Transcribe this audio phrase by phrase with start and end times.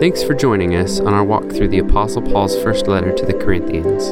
[0.00, 3.34] Thanks for joining us on our walk through the Apostle Paul's first letter to the
[3.34, 4.06] Corinthians.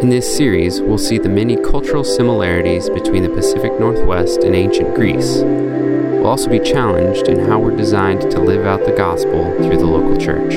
[0.00, 4.94] In this series, we'll see the many cultural similarities between the Pacific Northwest and ancient
[4.94, 5.38] Greece.
[5.38, 9.84] We'll also be challenged in how we're designed to live out the gospel through the
[9.84, 10.54] local church.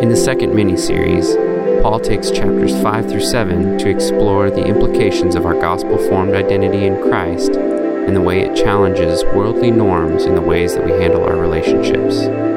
[0.00, 1.34] In the second mini series,
[1.82, 6.86] Paul takes chapters 5 through 7 to explore the implications of our gospel formed identity
[6.86, 11.24] in Christ and the way it challenges worldly norms in the ways that we handle
[11.24, 12.47] our relationships.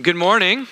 [0.00, 0.66] Good morning.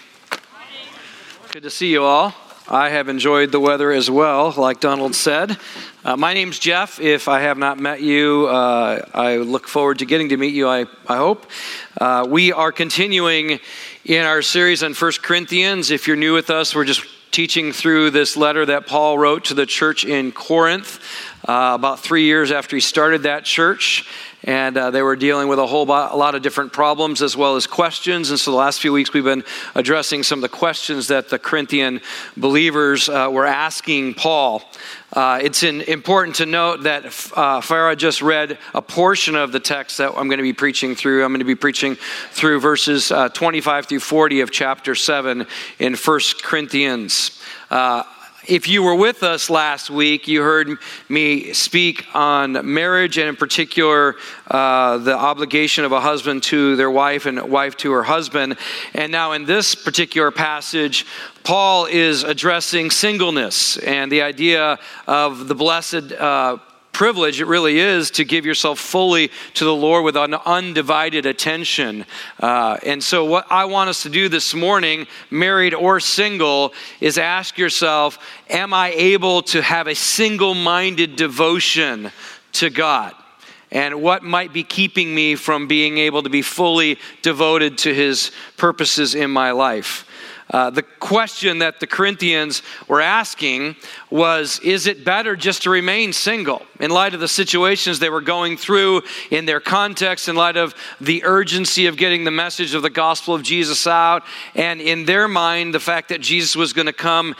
[1.52, 2.32] Good to see you all.
[2.66, 5.58] I have enjoyed the weather as well, like Donald said.
[6.02, 6.98] Uh, my name's Jeff.
[6.98, 10.66] If I have not met you, uh, I look forward to getting to meet you,
[10.66, 11.44] I, I hope.
[12.00, 13.60] Uh, we are continuing
[14.06, 15.90] in our series on First Corinthians.
[15.90, 19.54] If you're new with us, we're just teaching through this letter that Paul wrote to
[19.54, 20.98] the church in Corinth
[21.50, 24.06] uh, about three years after he started that church
[24.44, 27.36] and uh, they were dealing with a whole bo- a lot of different problems as
[27.36, 28.30] well as questions.
[28.30, 29.42] And so the last few weeks we've been
[29.74, 32.02] addressing some of the questions that the Corinthian
[32.36, 34.62] believers uh, were asking Paul.
[35.12, 39.58] Uh, it's in, important to note that uh, Farah just read a portion of the
[39.58, 41.24] text that I'm going to be preaching through.
[41.24, 41.96] I'm going to be preaching
[42.30, 45.48] through verses uh, 25 through 40 of chapter 7
[45.80, 47.42] in 1 Corinthians.
[47.70, 48.04] Uh,
[48.50, 50.76] if you were with us last week, you heard
[51.08, 54.16] me speak on marriage and, in particular,
[54.48, 58.56] uh, the obligation of a husband to their wife and wife to her husband.
[58.92, 61.06] And now, in this particular passage,
[61.44, 66.12] Paul is addressing singleness and the idea of the blessed.
[66.12, 66.58] Uh,
[67.00, 72.04] privilege it really is to give yourself fully to the Lord with an undivided attention.
[72.38, 77.16] Uh, and so, what I want us to do this morning, married or single, is
[77.16, 78.18] ask yourself
[78.50, 82.12] Am I able to have a single minded devotion
[82.52, 83.14] to God?
[83.72, 88.32] and what might be keeping me from being able to be fully devoted to his
[88.56, 90.04] purposes in my life.
[90.50, 93.76] Uh, the question that the Corinthians were asking
[94.10, 96.62] was Is it better just to remain single?
[96.80, 100.74] In light of the situations they were going through in their context, in light of
[101.00, 104.24] the urgency of getting the message of the gospel of Jesus out,
[104.54, 107.36] and in their mind, the fact that Jesus was going to come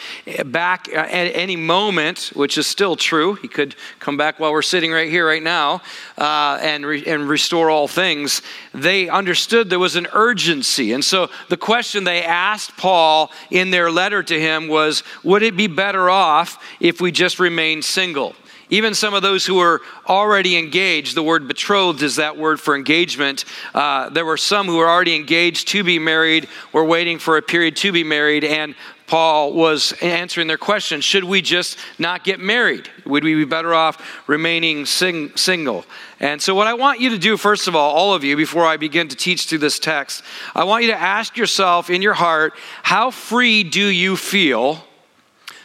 [0.47, 3.35] back at any moment, which is still true.
[3.35, 5.83] He could come back while we're sitting right here, right now,
[6.17, 8.43] uh, and, re- and restore all things.
[8.73, 10.93] They understood there was an urgency.
[10.93, 15.43] And so the question they asked Paul Paul in their letter to him was Would
[15.43, 18.35] it be better off if we just remained single?
[18.69, 22.77] Even some of those who were already engaged, the word betrothed is that word for
[22.77, 23.47] engagement.
[23.75, 27.43] Uh, there were some who were already engaged to be married, were waiting for a
[27.43, 28.75] period to be married, and
[29.11, 32.89] Paul was answering their question should we just not get married?
[33.05, 35.85] Would we be better off remaining sing- single?
[36.21, 38.65] And so, what I want you to do, first of all, all of you, before
[38.65, 40.23] I begin to teach through this text,
[40.55, 42.55] I want you to ask yourself in your heart
[42.85, 44.85] how free do you feel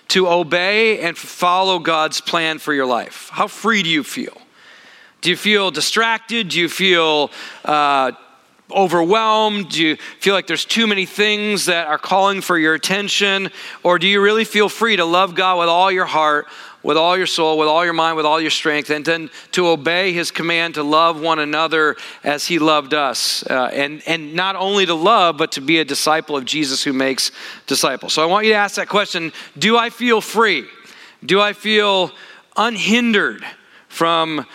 [0.07, 3.29] to obey and follow God's plan for your life?
[3.31, 4.41] How free do you feel?
[5.21, 6.49] Do you feel distracted?
[6.49, 7.29] Do you feel
[7.63, 8.13] uh,
[8.71, 9.69] overwhelmed?
[9.69, 13.49] Do you feel like there's too many things that are calling for your attention?
[13.83, 16.47] Or do you really feel free to love God with all your heart,
[16.81, 19.67] with all your soul, with all your mind, with all your strength, and then to
[19.67, 23.43] obey his command to love one another as he loved us?
[23.43, 26.93] Uh, and, and not only to love, but to be a disciple of Jesus who
[26.93, 27.31] makes
[27.67, 28.13] disciples.
[28.13, 30.65] So I want you to ask that question Do I feel free?
[31.25, 32.11] Do I feel
[32.55, 33.43] unhindered
[33.87, 34.45] from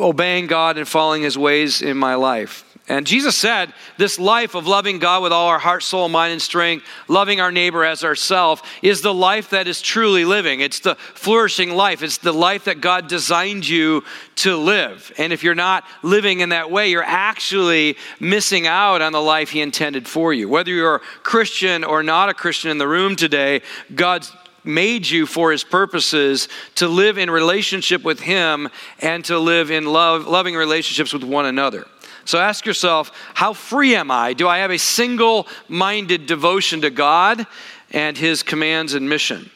[0.00, 2.64] obeying God and following his ways in my life.
[2.88, 6.40] And Jesus said, this life of loving God with all our heart, soul, mind, and
[6.40, 10.60] strength, loving our neighbor as ourselves, is the life that is truly living.
[10.60, 12.02] It's the flourishing life.
[12.02, 14.04] It's the life that God designed you
[14.36, 15.12] to live.
[15.18, 19.50] And if you're not living in that way, you're actually missing out on the life
[19.50, 20.48] He intended for you.
[20.48, 23.60] Whether you're a Christian or not a Christian in the room today,
[23.94, 24.32] God's
[24.64, 28.68] made you for his purposes to live in relationship with him
[29.00, 31.86] and to live in love loving relationships with one another
[32.28, 34.34] so ask yourself, how free am I?
[34.34, 37.46] Do I have a single minded devotion to God
[37.90, 39.50] and His commands and mission?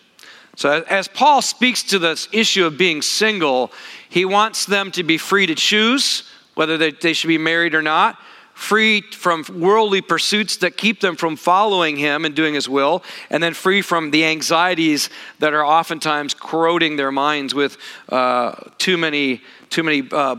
[0.57, 3.73] So, as Paul speaks to this issue of being single,
[4.09, 6.23] he wants them to be free to choose
[6.55, 8.19] whether they, they should be married or not,
[8.55, 13.43] free from worldly pursuits that keep them from following him and doing his will, and
[13.43, 15.11] then free from the anxieties
[15.41, 17.77] that are oftentimes corroding their minds with
[18.09, 20.37] uh, too many, too many uh,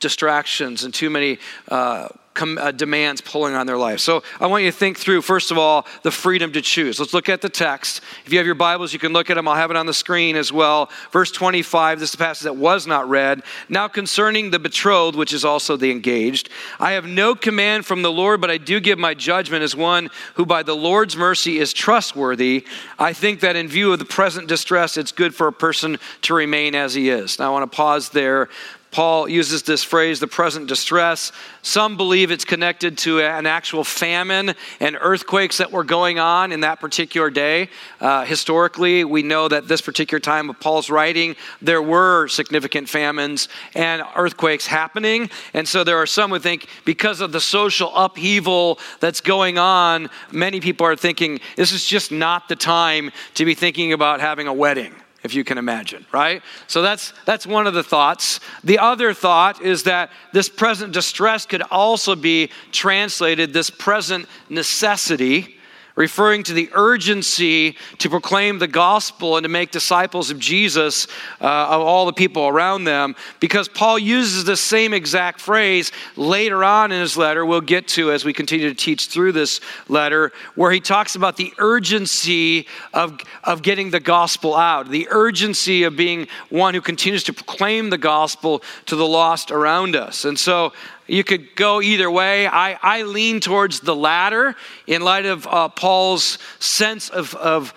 [0.00, 2.08] distractions and too many uh,
[2.38, 3.98] com- uh, demands pulling on their life.
[3.98, 6.98] So I want you to think through, first of all, the freedom to choose.
[6.98, 8.00] Let's look at the text.
[8.24, 9.48] If you have your Bibles, you can look at them.
[9.48, 10.88] I'll have it on the screen as well.
[11.10, 13.42] Verse 25, this is the passage that was not read.
[13.68, 16.48] Now concerning the betrothed, which is also the engaged,
[16.78, 20.08] I have no command from the Lord, but I do give my judgment as one
[20.34, 22.64] who by the Lord's mercy is trustworthy.
[22.98, 26.34] I think that in view of the present distress, it's good for a person to
[26.34, 27.38] remain as he is.
[27.38, 28.48] Now I want to pause there
[28.90, 31.30] Paul uses this phrase, the present distress.
[31.62, 36.60] Some believe it's connected to an actual famine and earthquakes that were going on in
[36.60, 37.68] that particular day.
[38.00, 43.48] Uh, historically, we know that this particular time of Paul's writing, there were significant famines
[43.74, 45.28] and earthquakes happening.
[45.52, 50.08] And so there are some who think because of the social upheaval that's going on,
[50.32, 54.46] many people are thinking this is just not the time to be thinking about having
[54.46, 54.94] a wedding
[55.28, 56.42] if you can imagine, right?
[56.66, 58.40] So that's that's one of the thoughts.
[58.64, 65.57] The other thought is that this present distress could also be translated this present necessity
[65.98, 71.08] referring to the urgency to proclaim the gospel and to make disciples of Jesus,
[71.40, 76.62] uh, of all the people around them, because Paul uses the same exact phrase later
[76.62, 80.30] on in his letter, we'll get to as we continue to teach through this letter,
[80.54, 85.96] where he talks about the urgency of, of getting the gospel out, the urgency of
[85.96, 90.24] being one who continues to proclaim the gospel to the lost around us.
[90.24, 90.72] And so
[91.08, 92.46] you could go either way.
[92.46, 94.54] I, I lean towards the latter
[94.86, 97.74] in light of uh, Paul's sense of, of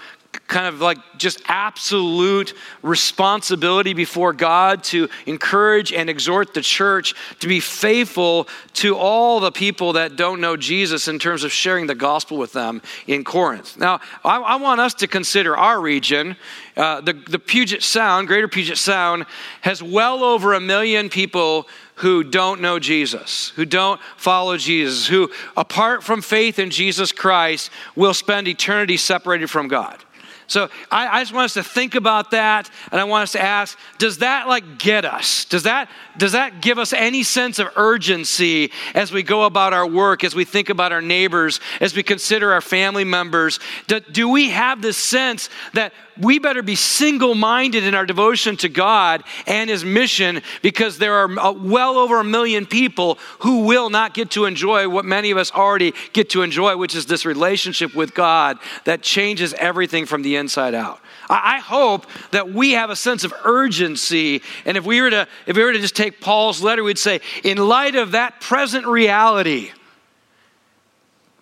[0.51, 7.47] kind of like just absolute responsibility before God to encourage and exhort the church to
[7.47, 11.95] be faithful to all the people that don't know Jesus in terms of sharing the
[11.95, 13.77] gospel with them in Corinth.
[13.77, 16.35] Now, I, I want us to consider our region.
[16.75, 19.25] Uh, the, the Puget Sound, Greater Puget Sound,
[19.61, 21.67] has well over a million people
[22.01, 27.69] who don't know Jesus, who don't follow Jesus, who, apart from faith in Jesus Christ,
[27.95, 30.03] will spend eternity separated from God.
[30.47, 33.41] So I, I, just want us to think about that, and I want us to
[33.41, 35.45] ask: Does that like get us?
[35.45, 39.87] Does that does that give us any sense of urgency as we go about our
[39.87, 43.61] work, as we think about our neighbors, as we consider our family members?
[43.87, 48.57] Do, do we have this sense that we better be single minded in our devotion
[48.57, 53.65] to God and His mission because there are uh, well over a million people who
[53.65, 57.05] will not get to enjoy what many of us already get to enjoy, which is
[57.05, 60.99] this relationship with God that changes everything from the inside out.
[61.29, 64.41] I hope that we have a sense of urgency.
[64.65, 67.21] And if we were to, if we were to just take Paul's letter, we'd say,
[67.43, 69.71] in light of that present reality,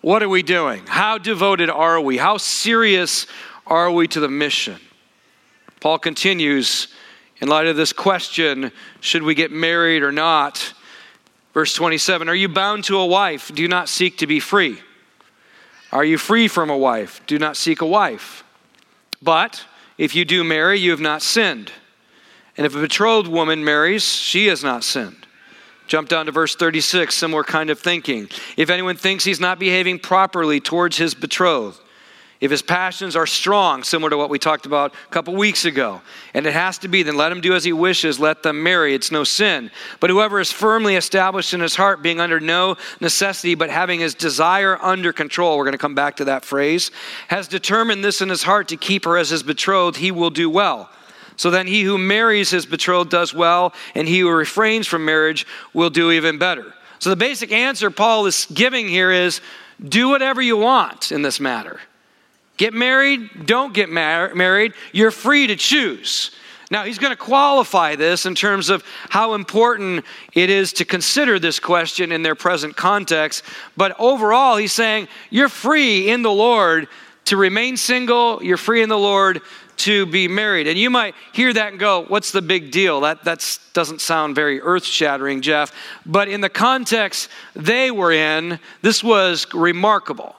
[0.02, 0.86] what are we doing?
[0.86, 2.18] How devoted are we?
[2.18, 3.26] How serious
[3.70, 4.80] are we to the mission?
[5.80, 6.90] Paul continues
[7.40, 10.74] in light of this question should we get married or not?
[11.54, 13.52] Verse 27 Are you bound to a wife?
[13.54, 14.80] Do not seek to be free.
[15.92, 17.22] Are you free from a wife?
[17.26, 18.44] Do not seek a wife.
[19.22, 19.66] But
[19.98, 21.72] if you do marry, you have not sinned.
[22.58, 25.26] And if a betrothed woman marries, she has not sinned.
[25.88, 28.30] Jump down to verse 36, similar kind of thinking.
[28.58, 31.80] If anyone thinks he's not behaving properly towards his betrothed,
[32.42, 36.02] if his passions are strong, similar to what we talked about a couple weeks ago,
[36.34, 38.94] and it has to be, then let him do as he wishes, let them marry.
[38.94, 39.70] It's no sin.
[40.00, 44.16] But whoever is firmly established in his heart, being under no necessity, but having his
[44.16, 46.92] desire under control, we're going to come back to that phrase,
[47.28, 50.50] has determined this in his heart to keep her as his betrothed, he will do
[50.50, 50.90] well.
[51.36, 55.46] So then he who marries his betrothed does well, and he who refrains from marriage
[55.74, 56.74] will do even better.
[57.00, 59.42] So the basic answer Paul is giving here is
[59.84, 61.80] do whatever you want in this matter.
[62.60, 64.74] Get married, don't get mar- married.
[64.92, 66.32] You're free to choose.
[66.70, 71.40] Now, he's going to qualify this in terms of how important it is to consider
[71.40, 73.44] this question in their present context.
[73.78, 76.90] But overall, he's saying, You're free in the Lord
[77.26, 79.40] to remain single, you're free in the Lord
[79.78, 80.68] to be married.
[80.68, 83.00] And you might hear that and go, What's the big deal?
[83.00, 85.74] That that's, doesn't sound very earth shattering, Jeff.
[86.06, 90.36] But in the context they were in, this was remarkable.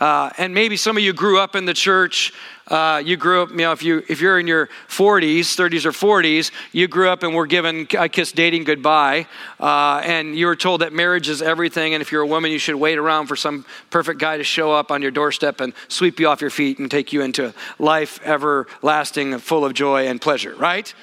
[0.00, 2.32] Uh, and maybe some of you grew up in the church.
[2.68, 5.92] Uh, you grew up, you know, if, you, if you're in your 40s, 30s, or
[5.92, 9.26] 40s, you grew up and were given I kiss dating goodbye.
[9.58, 11.92] Uh, and you were told that marriage is everything.
[11.92, 14.72] And if you're a woman, you should wait around for some perfect guy to show
[14.72, 18.20] up on your doorstep and sweep you off your feet and take you into life
[18.24, 20.94] everlasting, full of joy and pleasure, right?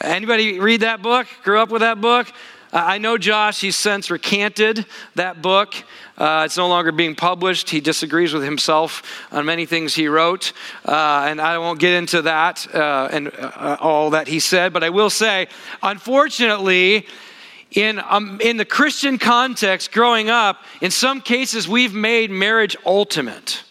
[0.00, 1.28] Anybody read that book?
[1.44, 2.26] Grew up with that book?
[2.72, 5.74] I know Josh, he's since recanted that book.
[6.16, 7.68] Uh, it's no longer being published.
[7.68, 10.54] He disagrees with himself on many things he wrote.
[10.86, 14.82] Uh, and I won't get into that uh, and uh, all that he said, but
[14.82, 15.48] I will say,
[15.82, 17.06] unfortunately,
[17.72, 23.64] in, um, in the Christian context, growing up, in some cases, we've made marriage ultimate.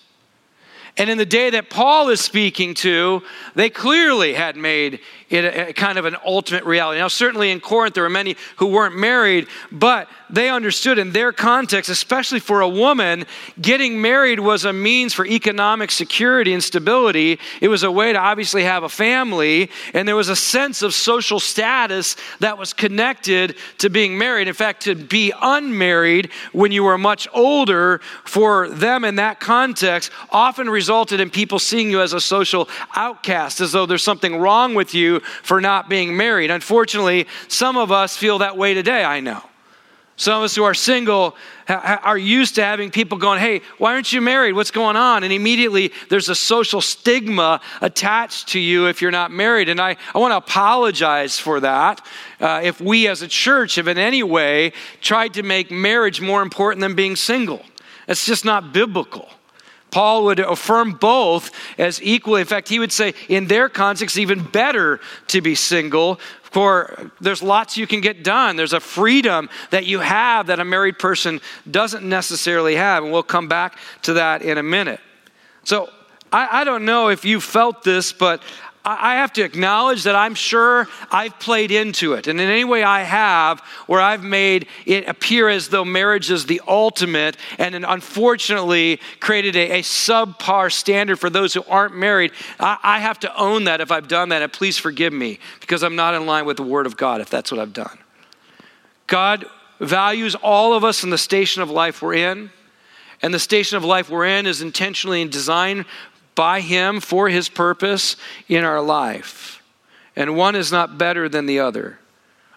[0.98, 3.24] And in the day that Paul is speaking to,
[3.56, 5.00] they clearly had made
[5.32, 7.00] it kind of an ultimate reality.
[7.00, 11.32] Now, certainly in Corinth, there were many who weren't married, but they understood in their
[11.32, 13.26] context, especially for a woman,
[13.62, 17.40] getting married was a means for economic security and stability.
[17.62, 20.94] It was a way to obviously have a family, and there was a sense of
[20.94, 24.48] social status that was connected to being married.
[24.48, 30.12] In fact, to be unmarried when you were much older for them in that context
[30.30, 34.74] often resulted in people seeing you as a social outcast, as though there's something wrong
[34.74, 36.52] with you for not being married.
[36.52, 39.42] Unfortunately, some of us feel that way today, I know.
[40.22, 41.36] Some of us who are single
[41.68, 44.54] are used to having people going, Hey, why aren't you married?
[44.54, 45.24] What's going on?
[45.24, 49.68] And immediately there's a social stigma attached to you if you're not married.
[49.68, 52.06] And I, I want to apologize for that.
[52.40, 56.44] Uh, if we as a church have in any way tried to make marriage more
[56.44, 57.66] important than being single,
[58.08, 59.28] it's just not biblical.
[59.92, 62.42] Paul would affirm both as equally.
[62.42, 66.20] In fact, he would say, in their context, even better to be single.
[66.44, 68.56] For there's lots you can get done.
[68.56, 73.04] There's a freedom that you have that a married person doesn't necessarily have.
[73.04, 75.00] And we'll come back to that in a minute.
[75.64, 75.90] So
[76.32, 78.42] I, I don't know if you felt this, but
[78.84, 82.26] I have to acknowledge that I'm sure I've played into it.
[82.26, 86.48] And in any way I have, where I've made it appear as though marriage is
[86.48, 92.78] the ultimate, and unfortunately created a, a subpar standard for those who aren't married, I,
[92.82, 94.42] I have to own that if I've done that.
[94.42, 97.30] And please forgive me because I'm not in line with the Word of God if
[97.30, 98.00] that's what I've done.
[99.06, 99.46] God
[99.80, 102.50] values all of us in the station of life we're in.
[103.24, 105.86] And the station of life we're in is intentionally designed
[106.36, 108.16] by Him for His purpose
[108.48, 109.62] in our life.
[110.16, 112.00] And one is not better than the other.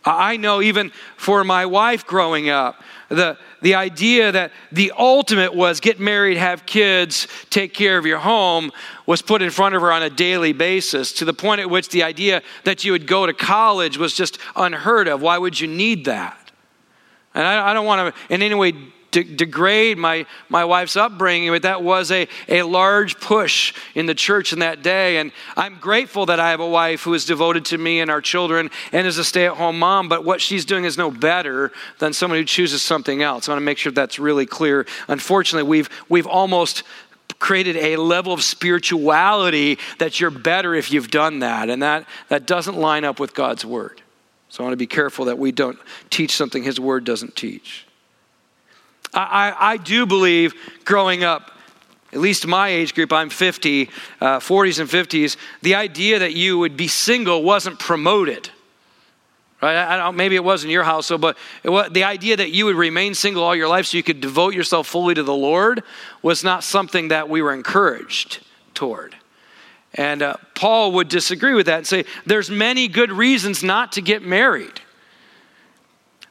[0.05, 5.81] I know even for my wife growing up, the, the idea that the ultimate was
[5.81, 8.71] get married, have kids, take care of your home
[9.07, 11.89] was put in front of her on a daily basis to the point at which
[11.89, 15.23] the idea that you would go to college was just unheard of.
[15.23, 16.51] Why would you need that?
[17.35, 18.73] And I, I don't want to in any way
[19.15, 24.15] de- degrade my, my wife's upbringing, but that was a, a large push in the
[24.15, 25.19] church in that day.
[25.19, 28.21] And I'm grateful that I have a wife who is devoted to me and our
[28.21, 31.71] children and is a stay at home mom, but what she's doing is no better
[32.01, 33.49] than someone who chooses something else.
[33.49, 34.85] I want to make sure that's really clear.
[35.07, 36.83] Unfortunately, we've, we've almost
[37.39, 42.47] created a level of spirituality that you're better if you've done that, and that, that
[42.47, 44.03] doesn't line up with God's word.
[44.49, 45.79] So I want to be careful that we don't
[46.11, 47.87] teach something His word doesn't teach.
[49.15, 50.55] I, I do believe
[50.85, 51.51] growing up,
[52.13, 53.91] at least my age group, I'm 50,
[54.21, 58.51] uh, 40s and 50s, the idea that you would be single wasn't promoted.
[59.63, 59.77] Right?
[59.77, 63.15] I maybe it was in your household, but was, the idea that you would remain
[63.15, 65.83] single all your life so you could devote yourself fully to the Lord
[66.23, 68.41] was not something that we were encouraged
[68.75, 69.17] toward.
[69.95, 74.03] And uh, Paul would disagree with that and say, there's many good reasons not to
[74.03, 74.81] get married.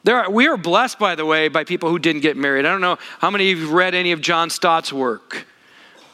[0.04, 2.66] There are, we are blessed, by the way, by people who didn't get married.
[2.66, 5.46] I don't know how many of you have read any of John Stott's work,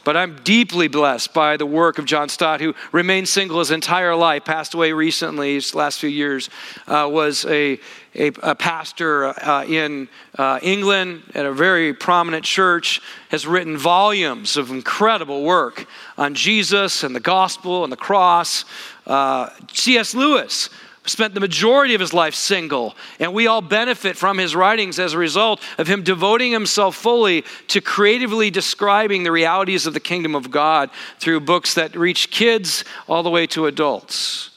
[0.05, 4.15] but I'm deeply blessed by the work of John Stott, who remained single his entire
[4.15, 6.49] life, passed away recently, his last few years,
[6.87, 7.81] uh, was a,
[8.15, 10.07] a, a pastor uh, in
[10.37, 15.85] uh, England at a very prominent church, has written volumes of incredible work
[16.17, 18.63] on Jesus and the gospel and the cross.
[19.05, 20.15] Uh, C.S.
[20.15, 20.69] Lewis
[21.05, 25.13] spent the majority of his life single, and we all benefit from his writings as
[25.13, 30.35] a result of him devoting himself fully to creatively describing the realities of the kingdom
[30.35, 34.50] of God through books that reach kids all the way to adults.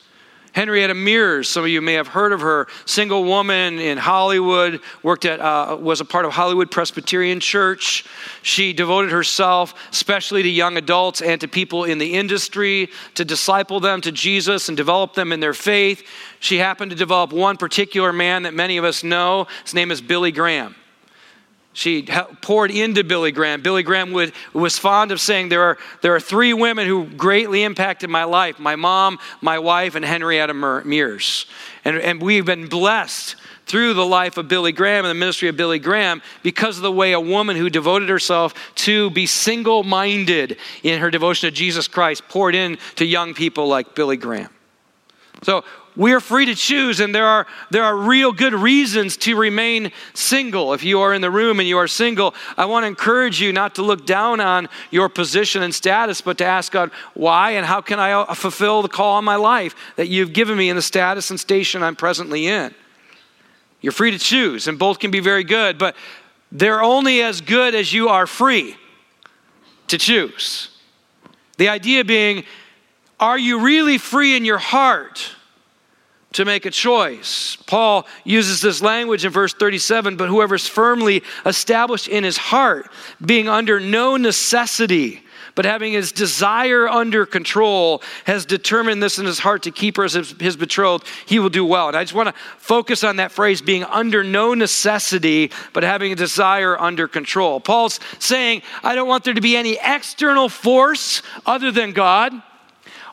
[0.54, 5.24] Henrietta Mears, some of you may have heard of her, single woman in Hollywood, worked
[5.24, 8.04] at, uh, was a part of Hollywood Presbyterian Church.
[8.42, 13.80] She devoted herself especially to young adults and to people in the industry to disciple
[13.80, 16.06] them to Jesus and develop them in their faith.
[16.38, 19.48] She happened to develop one particular man that many of us know.
[19.64, 20.76] His name is Billy Graham.
[21.74, 22.08] She
[22.40, 23.60] poured into Billy Graham.
[23.60, 27.64] Billy Graham would, was fond of saying, there are, there are three women who greatly
[27.64, 31.46] impacted my life my mom, my wife, and Henrietta Mears.
[31.84, 33.34] And, and we've been blessed
[33.66, 36.92] through the life of Billy Graham and the ministry of Billy Graham because of the
[36.92, 41.88] way a woman who devoted herself to be single minded in her devotion to Jesus
[41.88, 44.50] Christ poured into young people like Billy Graham.
[45.42, 45.64] So
[45.96, 49.92] we are free to choose, and there are, there are real good reasons to remain
[50.12, 50.72] single.
[50.72, 53.52] If you are in the room and you are single, I want to encourage you
[53.52, 57.64] not to look down on your position and status, but to ask God, why and
[57.64, 60.74] how can I uh, fulfill the call on my life that you've given me in
[60.74, 62.74] the status and station I'm presently in?
[63.80, 65.94] You're free to choose, and both can be very good, but
[66.50, 68.76] they're only as good as you are free
[69.88, 70.70] to choose.
[71.56, 72.44] The idea being,
[73.20, 75.30] are you really free in your heart?
[76.34, 77.56] To make a choice.
[77.66, 82.90] Paul uses this language in verse 37 but whoever is firmly established in his heart,
[83.24, 85.22] being under no necessity,
[85.54, 90.04] but having his desire under control, has determined this in his heart to keep her
[90.04, 91.88] as his, his betrothed, he will do well.
[91.88, 96.10] And I just want to focus on that phrase being under no necessity, but having
[96.10, 97.60] a desire under control.
[97.60, 102.32] Paul's saying, I don't want there to be any external force other than God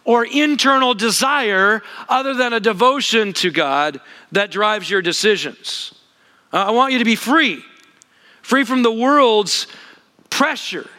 [0.03, 5.93] or internal desire other than a devotion to God that drives your decisions.
[6.51, 7.61] Uh, I want you to be free,
[8.41, 9.67] free from the world's
[10.29, 10.89] pressure.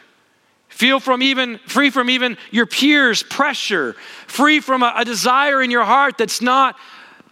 [0.69, 3.93] Feel from even free from even your peers' pressure,
[4.25, 6.75] free from a, a desire in your heart that's not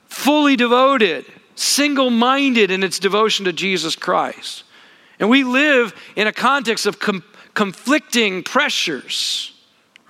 [0.05, 1.25] fully devoted,
[1.55, 4.63] single minded in its devotion to Jesus Christ.
[5.19, 7.23] And we live in a context of com-
[7.53, 9.53] conflicting pressures.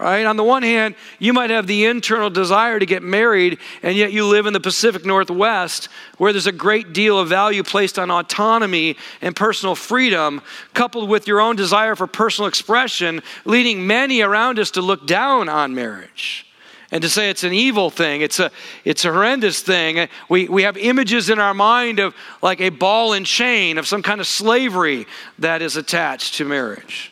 [0.02, 0.26] Right?
[0.26, 4.12] On the one hand, you might have the internal desire to get married, and yet
[4.12, 8.10] you live in the Pacific Northwest where there's a great deal of value placed on
[8.10, 10.42] autonomy and personal freedom,
[10.74, 15.48] coupled with your own desire for personal expression, leading many around us to look down
[15.48, 16.48] on marriage
[16.92, 18.50] and to say it's an evil thing, it's a,
[18.84, 20.10] it's a horrendous thing.
[20.30, 24.02] We, we have images in our mind of like a ball and chain of some
[24.02, 25.06] kind of slavery
[25.38, 27.12] that is attached to marriage.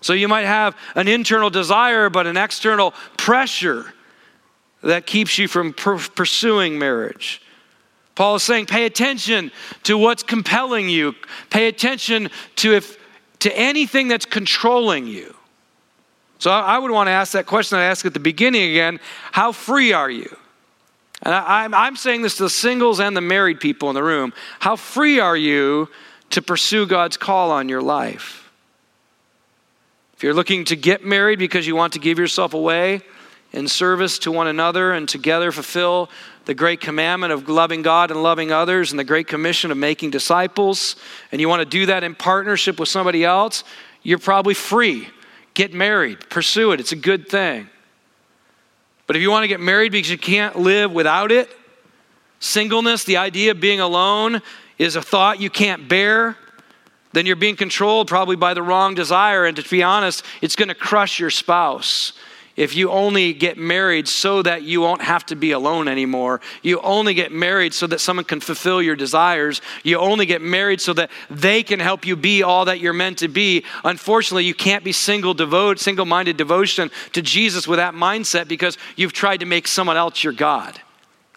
[0.00, 3.92] So you might have an internal desire, but an external pressure
[4.82, 7.42] that keeps you from per- pursuing marriage.
[8.14, 9.52] Paul is saying, pay attention
[9.84, 11.14] to what's compelling you.
[11.50, 12.98] Pay attention to if
[13.40, 15.34] to anything that's controlling you.
[16.40, 19.00] So I would want to ask that question I asked at the beginning again:
[19.32, 20.36] How free are you?
[21.22, 24.02] And I, I'm, I'm saying this to the singles and the married people in the
[24.02, 24.32] room.
[24.60, 25.88] How free are you
[26.30, 28.47] to pursue God's call on your life?
[30.18, 33.02] If you're looking to get married because you want to give yourself away
[33.52, 36.10] in service to one another and together fulfill
[36.44, 40.10] the great commandment of loving God and loving others and the great commission of making
[40.10, 40.96] disciples,
[41.30, 43.62] and you want to do that in partnership with somebody else,
[44.02, 45.08] you're probably free.
[45.54, 47.70] Get married, pursue it, it's a good thing.
[49.06, 51.48] But if you want to get married because you can't live without it,
[52.40, 54.42] singleness, the idea of being alone,
[54.78, 56.36] is a thought you can't bear
[57.12, 59.44] then you're being controlled probably by the wrong desire.
[59.46, 62.12] And to be honest, it's going to crush your spouse.
[62.58, 66.80] If you only get married so that you won't have to be alone anymore, you
[66.80, 70.92] only get married so that someone can fulfill your desires, you only get married so
[70.94, 73.64] that they can help you be all that you're meant to be.
[73.84, 79.12] Unfortunately, you can't be single devote, single-minded devotion to Jesus with that mindset because you've
[79.12, 80.80] tried to make someone else your God.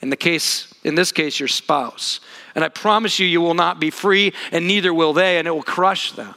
[0.01, 2.19] In the case, in this case, your spouse.
[2.55, 5.51] And I promise you, you will not be free, and neither will they, and it
[5.51, 6.35] will crush them.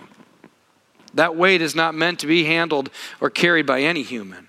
[1.15, 4.49] That weight is not meant to be handled or carried by any human.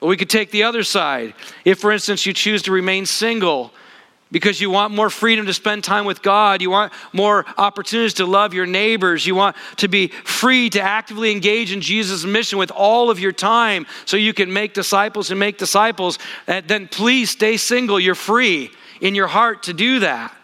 [0.00, 1.34] But we could take the other side.
[1.64, 3.72] If, for instance, you choose to remain single
[4.30, 8.26] because you want more freedom to spend time with God, you want more opportunities to
[8.26, 12.70] love your neighbors, you want to be free to actively engage in Jesus' mission with
[12.70, 17.30] all of your time so you can make disciples and make disciples, eh, then please
[17.30, 17.98] stay single.
[17.98, 20.34] You're free in your heart to do that.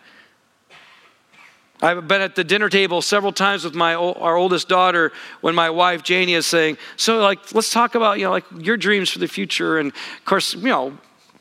[1.83, 5.69] I've been at the dinner table several times with my our oldest daughter when my
[5.69, 9.19] wife Janie is saying, "So, like, let's talk about you know like your dreams for
[9.19, 10.97] the future." And of course, you know,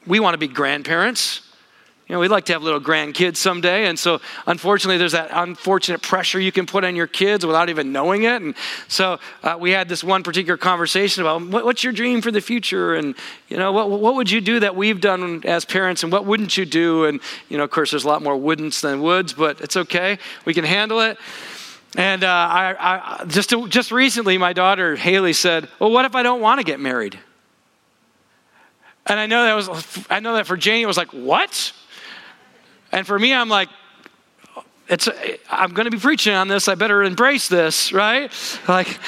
[0.05, 1.42] we want to be grandparents.
[2.13, 3.87] You know, we'd like to have little grandkids someday.
[3.87, 7.91] And so, unfortunately, there's that unfortunate pressure you can put on your kids without even
[7.91, 8.39] knowing it.
[8.39, 8.53] And
[8.87, 12.39] so, uh, we had this one particular conversation about what, what's your dream for the
[12.39, 12.93] future?
[12.93, 13.15] And,
[13.49, 16.03] you know, what, what would you do that we've done as parents?
[16.03, 17.05] And what wouldn't you do?
[17.05, 20.19] And, you know, of course, there's a lot more wouldn'ts than woulds, but it's okay.
[20.45, 21.17] We can handle it.
[21.97, 26.13] And uh, I, I, just, to, just recently, my daughter Haley said, Well, what if
[26.13, 27.17] I don't want to get married?
[29.07, 31.73] And I know that was, I know that for Janie, it was like, What?
[32.93, 33.69] And for me, I'm like,
[34.87, 35.09] it's,
[35.49, 36.67] I'm going to be preaching on this.
[36.67, 38.31] I better embrace this, right?
[38.67, 38.99] Like,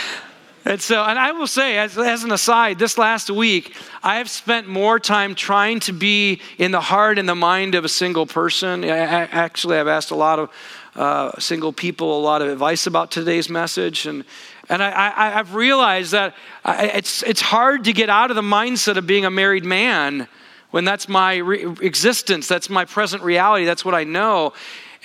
[0.66, 4.28] and so, and I will say, as, as, an aside, this last week, I have
[4.28, 8.26] spent more time trying to be in the heart and the mind of a single
[8.26, 8.84] person.
[8.84, 10.50] I, I, actually, I've asked a lot of
[10.96, 14.24] uh, single people a lot of advice about today's message, and
[14.70, 16.34] and I I, have realized that
[16.66, 20.28] it's it's hard to get out of the mindset of being a married man
[20.76, 24.52] when that's my re- existence, that's my present reality, that's what I know.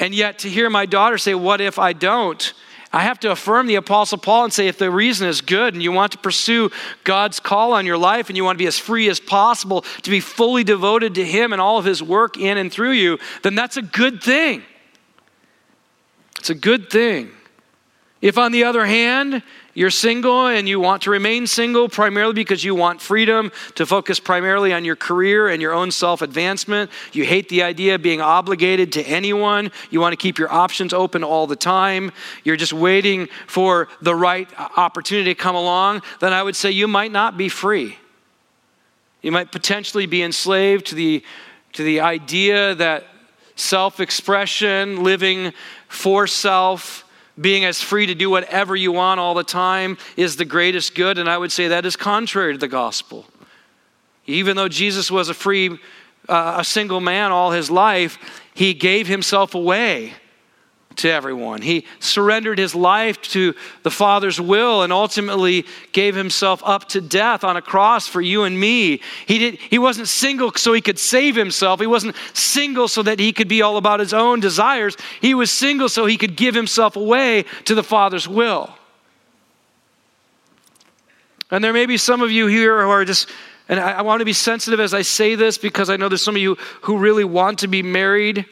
[0.00, 2.52] And yet to hear my daughter say, What if I don't?
[2.92, 5.80] I have to affirm the Apostle Paul and say, if the reason is good and
[5.80, 6.72] you want to pursue
[7.04, 10.11] God's call on your life and you want to be as free as possible, to
[10.11, 13.54] be fully devoted to Him and all of His work in and through you, then
[13.54, 14.64] that's a good thing.
[16.40, 17.30] It's a good thing.
[18.20, 22.64] If, on the other hand, you're single and you want to remain single primarily because
[22.64, 26.90] you want freedom to focus primarily on your career and your own self advancement.
[27.12, 29.70] You hate the idea of being obligated to anyone.
[29.90, 32.11] You want to keep your options open all the time.
[32.42, 36.02] You're just waiting for the right opportunity to come along.
[36.18, 37.96] Then I would say you might not be free.
[39.22, 41.22] You might potentially be enslaved to the,
[41.74, 43.06] to the idea that
[43.54, 45.52] self expression, living
[45.88, 47.04] for self,
[47.40, 51.18] being as free to do whatever you want all the time is the greatest good.
[51.18, 53.26] And I would say that is contrary to the gospel.
[54.26, 55.79] Even though Jesus was a free,
[56.29, 58.18] uh, a single man all his life,
[58.55, 60.14] he gave himself away
[61.00, 61.62] to everyone.
[61.62, 67.44] He surrendered his life to the Father's will and ultimately gave himself up to death
[67.44, 69.00] on a cross for you and me.
[69.26, 71.80] He, did, he wasn't single so he could save himself.
[71.80, 74.96] He wasn't single so that he could be all about his own desires.
[75.20, 78.74] He was single so he could give himself away to the Father's will.
[81.50, 83.28] And there may be some of you here who are just
[83.68, 86.24] and I, I want to be sensitive as I say this because I know there's
[86.24, 88.44] some of you who really want to be married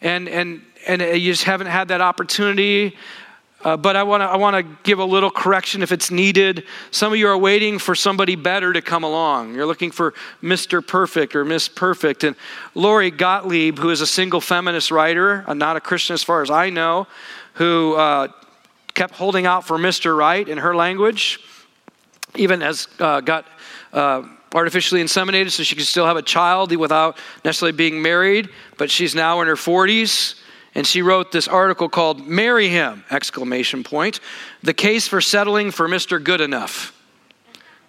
[0.00, 2.96] and and and you just haven't had that opportunity.
[3.64, 6.64] Uh, but I want to I want to give a little correction if it's needed.
[6.90, 9.54] Some of you are waiting for somebody better to come along.
[9.54, 10.86] You're looking for Mr.
[10.86, 12.24] Perfect or Miss Perfect.
[12.24, 12.36] And
[12.74, 16.50] Lori Gottlieb, who is a single feminist writer, uh, not a Christian as far as
[16.50, 17.06] I know,
[17.54, 18.28] who uh,
[18.92, 20.14] kept holding out for Mr.
[20.14, 21.40] Right in her language,
[22.36, 23.46] even has uh, got
[23.94, 27.16] uh, artificially inseminated so she could still have a child without
[27.46, 28.50] necessarily being married.
[28.76, 30.34] But she's now in her 40s
[30.74, 34.20] and she wrote this article called marry him exclamation point
[34.62, 36.90] the case for settling for mr good enough.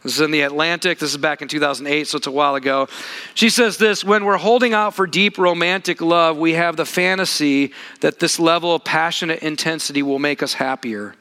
[0.03, 0.99] This is in the atlantic.
[0.99, 2.87] This is back in 2008 so it's a while ago.
[3.33, 7.73] She says this when we're holding out for deep romantic love we have the fantasy
[8.01, 11.15] that this level of passionate intensity will make us happier.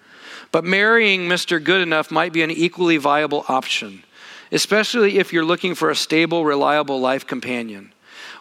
[0.52, 4.04] But marrying mr good enough might be an equally viable option
[4.52, 7.93] especially if you're looking for a stable reliable life companion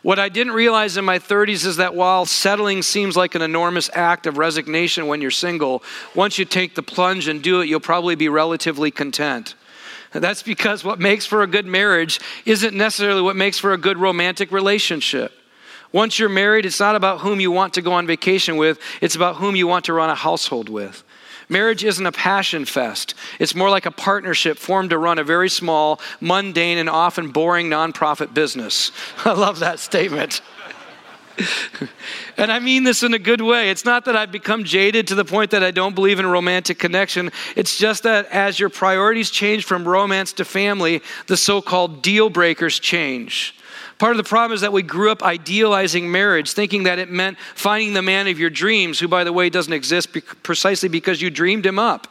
[0.03, 3.89] what I didn't realize in my 30s is that while settling seems like an enormous
[3.93, 5.81] act of resignation when you're single,
[6.13, 9.55] once you take the plunge and do it, you'll probably be relatively content.
[10.11, 13.97] that's because what makes for a good marriage isn't necessarily what makes for a good
[13.97, 15.31] romantic relationship.
[15.93, 19.15] Once you're married, it's not about whom you want to go on vacation with, it's
[19.15, 21.02] about whom you want to run a household with.
[21.49, 23.13] Marriage isn't a passion fest.
[23.39, 27.69] It's more like a partnership formed to run a very small, mundane, and often boring
[27.69, 28.91] nonprofit business.
[29.25, 30.41] I love that statement.
[32.37, 33.69] and I mean this in a good way.
[33.69, 36.79] It's not that I've become jaded to the point that I don't believe in romantic
[36.79, 37.31] connection.
[37.55, 42.29] It's just that as your priorities change from romance to family, the so called deal
[42.29, 43.55] breakers change.
[43.99, 47.37] Part of the problem is that we grew up idealizing marriage, thinking that it meant
[47.55, 50.09] finding the man of your dreams, who, by the way, doesn't exist
[50.43, 52.07] precisely because you dreamed him up.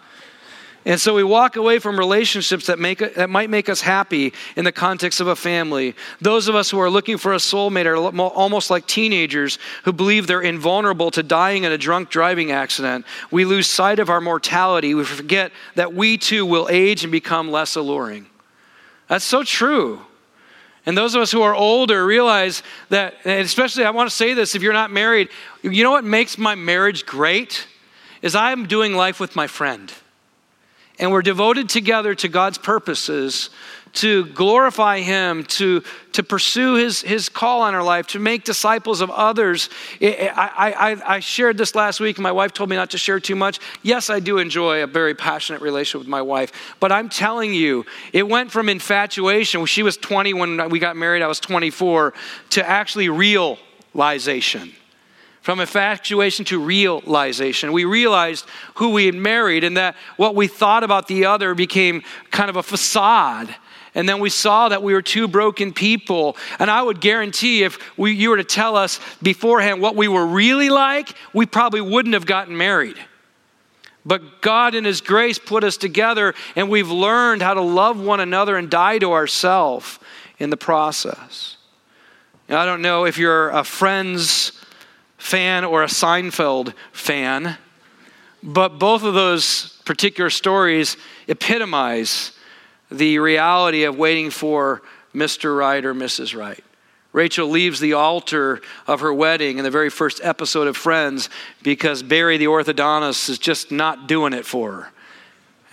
[0.84, 4.64] And so we walk away from relationships that, make, that might make us happy in
[4.64, 5.94] the context of a family.
[6.20, 10.26] Those of us who are looking for a soulmate are almost like teenagers who believe
[10.26, 13.06] they're invulnerable to dying in a drunk driving accident.
[13.30, 14.94] We lose sight of our mortality.
[14.94, 18.26] We forget that we too will age and become less alluring.
[19.06, 20.00] That's so true.
[20.84, 24.54] And those of us who are older realize that, especially I want to say this
[24.54, 25.28] if you're not married,
[25.62, 27.66] you know what makes my marriage great?
[28.20, 29.92] Is I'm doing life with my friend.
[30.98, 33.50] And we're devoted together to God's purposes
[33.94, 39.00] to glorify Him, to, to pursue his, his call on our life, to make disciples
[39.00, 39.68] of others.
[40.00, 43.20] I, I, I shared this last week, and my wife told me not to share
[43.20, 43.60] too much.
[43.82, 47.84] Yes, I do enjoy a very passionate relationship with my wife, but I'm telling you,
[48.12, 49.64] it went from infatuation.
[49.66, 52.14] She was 20 when we got married, I was 24,
[52.50, 54.72] to actually realization
[55.42, 57.72] from infatuation to realization.
[57.72, 62.02] We realized who we had married and that what we thought about the other became
[62.30, 63.54] kind of a facade.
[63.94, 66.36] And then we saw that we were two broken people.
[66.58, 70.26] And I would guarantee if we, you were to tell us beforehand what we were
[70.26, 72.96] really like, we probably wouldn't have gotten married.
[74.04, 78.20] But God, in His grace, put us together, and we've learned how to love one
[78.20, 79.98] another and die to ourselves
[80.38, 81.56] in the process.
[82.48, 84.52] Now, I don't know if you're a Friends
[85.18, 87.58] fan or a Seinfeld fan,
[88.42, 90.96] but both of those particular stories
[91.28, 92.32] epitomize
[92.92, 94.82] the reality of waiting for
[95.14, 95.56] Mr.
[95.56, 96.38] Right or Mrs.
[96.38, 96.62] Right.
[97.12, 101.28] Rachel leaves the altar of her wedding in the very first episode of Friends
[101.62, 104.92] because Barry the orthodontist is just not doing it for her.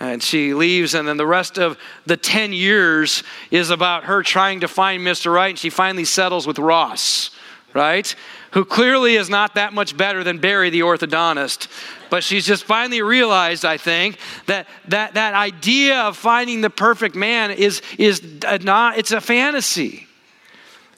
[0.00, 4.60] And she leaves, and then the rest of the 10 years is about her trying
[4.60, 5.32] to find Mr.
[5.32, 7.30] Right, and she finally settles with Ross,
[7.74, 8.14] right?
[8.52, 11.68] Who clearly is not that much better than Barry the orthodontist.
[12.10, 17.14] But she's just finally realized, I think, that that, that idea of finding the perfect
[17.14, 18.22] man is, is
[18.62, 20.08] not, it's a fantasy.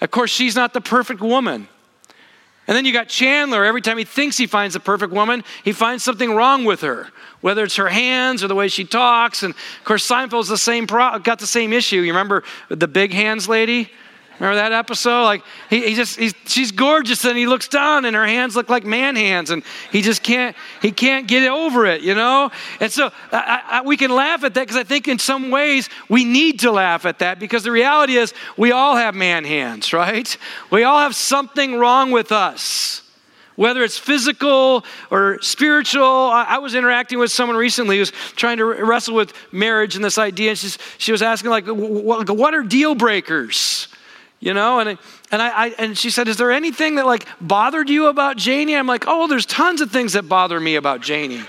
[0.00, 1.68] Of course, she's not the perfect woman.
[2.66, 3.64] And then you got Chandler.
[3.64, 7.08] Every time he thinks he finds the perfect woman, he finds something wrong with her,
[7.40, 9.42] whether it's her hands or the way she talks.
[9.42, 12.00] And of course, Seinfeld's the same pro- got the same issue.
[12.00, 13.90] You remember the big hands lady?
[14.42, 15.22] Remember that episode?
[15.22, 18.68] Like he, he just he's, she's gorgeous and he looks down and her hands look
[18.68, 22.50] like man hands and he just can't he can't get over it, you know.
[22.80, 25.88] And so I, I, we can laugh at that because I think in some ways
[26.08, 29.92] we need to laugh at that because the reality is we all have man hands,
[29.92, 30.36] right?
[30.70, 32.98] We all have something wrong with us
[33.54, 36.02] whether it's physical or spiritual.
[36.02, 40.16] I, was interacting with someone recently who was trying to wrestle with marriage and this
[40.16, 43.88] idea, and she was asking, like, what are deal breakers?
[44.42, 44.80] You know?
[44.80, 44.98] And
[45.30, 48.76] and I, I, and she said is there anything that like bothered you about janie?
[48.76, 51.42] I'm like oh there's tons of things that bother me about janie.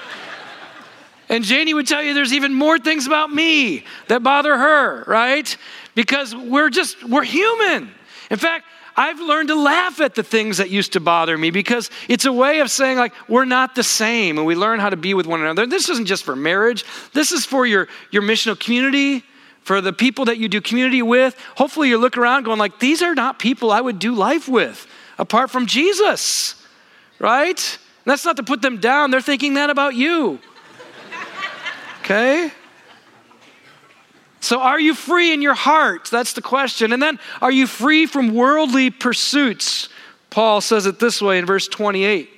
[1.28, 5.58] And janie would tell you there's even more things about me that bother her right?
[5.96, 7.92] Because we're just we're human.
[8.30, 11.90] In fact I've learned to laugh at the things that used to bother me because
[12.08, 14.96] it's a way of saying, like, we're not the same, and we learn how to
[14.96, 15.66] be with one another.
[15.66, 19.24] This isn't just for marriage, this is for your, your missional community,
[19.64, 21.36] for the people that you do community with.
[21.56, 24.88] Hopefully, you look around going, like, these are not people I would do life with
[25.18, 26.56] apart from Jesus,
[27.20, 27.80] right?
[28.06, 30.40] And that's not to put them down, they're thinking that about you.
[32.02, 32.52] Okay?
[34.42, 36.10] So, are you free in your heart?
[36.12, 36.92] That's the question.
[36.92, 39.88] And then, are you free from worldly pursuits?
[40.30, 42.30] Paul says it this way in verse 28.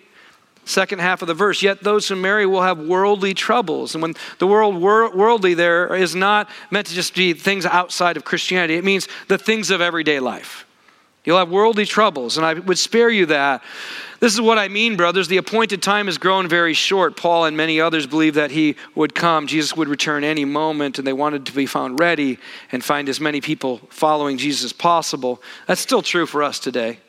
[0.66, 3.94] Second half of the verse, yet those who marry will have worldly troubles.
[3.94, 8.18] And when the world wor- worldly there is not meant to just be things outside
[8.18, 10.66] of Christianity, it means the things of everyday life.
[11.24, 13.64] You'll have worldly troubles, and I would spare you that.
[14.20, 15.28] This is what I mean, brothers.
[15.28, 17.18] The appointed time has grown very short.
[17.18, 19.46] Paul and many others believe that he would come.
[19.46, 22.40] Jesus would return any moment, and they wanted to be found ready
[22.72, 25.42] and find as many people following Jesus as possible.
[25.68, 27.00] That's still true for us today.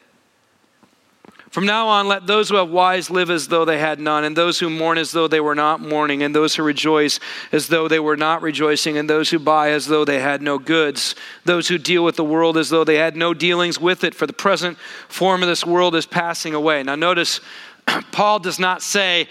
[1.51, 4.37] From now on, let those who have wives live as though they had none, and
[4.37, 7.21] those who mourn as though they were not mourning, and those who rejoice
[7.53, 10.59] as though they were not rejoicing, and those who buy as though they had no
[10.59, 14.15] goods, those who deal with the world as though they had no dealings with it,
[14.15, 14.77] for the present
[15.09, 16.83] form of this world is passing away.
[16.83, 17.41] Now, notice
[18.13, 19.29] Paul does not say,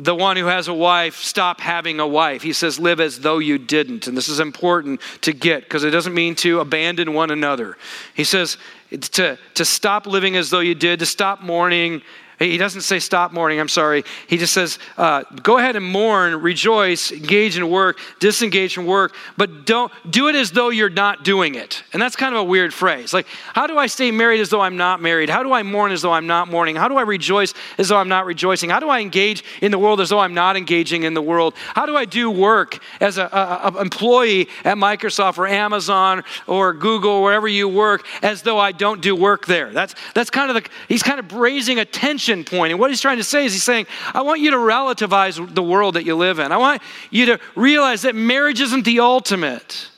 [0.00, 2.42] the one who has a wife, stop having a wife.
[2.42, 4.06] He says, live as though you didn't.
[4.06, 7.76] And this is important to get because it doesn't mean to abandon one another.
[8.14, 8.58] He says,
[8.90, 12.02] to, to stop living as though you did, to stop mourning,
[12.38, 14.04] he doesn't say stop mourning, I'm sorry.
[14.28, 19.14] He just says uh, go ahead and mourn, rejoice, engage in work, disengage from work,
[19.36, 21.82] but don't do it as though you're not doing it.
[21.92, 23.12] And that's kind of a weird phrase.
[23.12, 25.30] Like, how do I stay married as though I'm not married?
[25.30, 26.76] How do I mourn as though I'm not mourning?
[26.76, 28.70] How do I rejoice as though I'm not rejoicing?
[28.70, 31.54] How do I engage in the world as though I'm not engaging in the world?
[31.74, 33.28] How do I do work as an
[33.76, 39.00] employee at Microsoft or Amazon or Google, or wherever you work, as though I don't
[39.00, 39.72] do work there?
[39.72, 42.72] That's, that's kind of the, he's kind of raising attention point.
[42.72, 45.62] And what he's trying to say is he's saying, I want you to relativize the
[45.62, 46.52] world that you live in.
[46.52, 49.90] I want you to realize that marriage isn't the ultimate.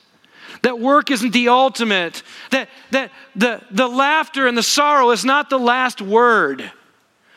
[0.63, 2.23] That work isn't the ultimate.
[2.51, 6.71] That, that the, the laughter and the sorrow is not the last word.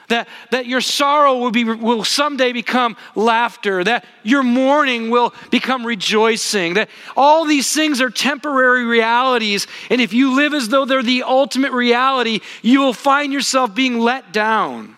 [0.09, 5.87] That, that your sorrow will, be, will someday become laughter, that your mourning will become
[5.87, 9.67] rejoicing, that all these things are temporary realities.
[9.91, 13.99] And if you live as though they're the ultimate reality, you will find yourself being
[13.99, 14.97] let down.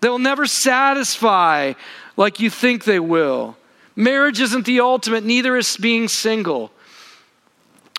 [0.00, 1.74] They will never satisfy
[2.16, 3.56] like you think they will.
[3.96, 6.70] Marriage isn't the ultimate, neither is being single.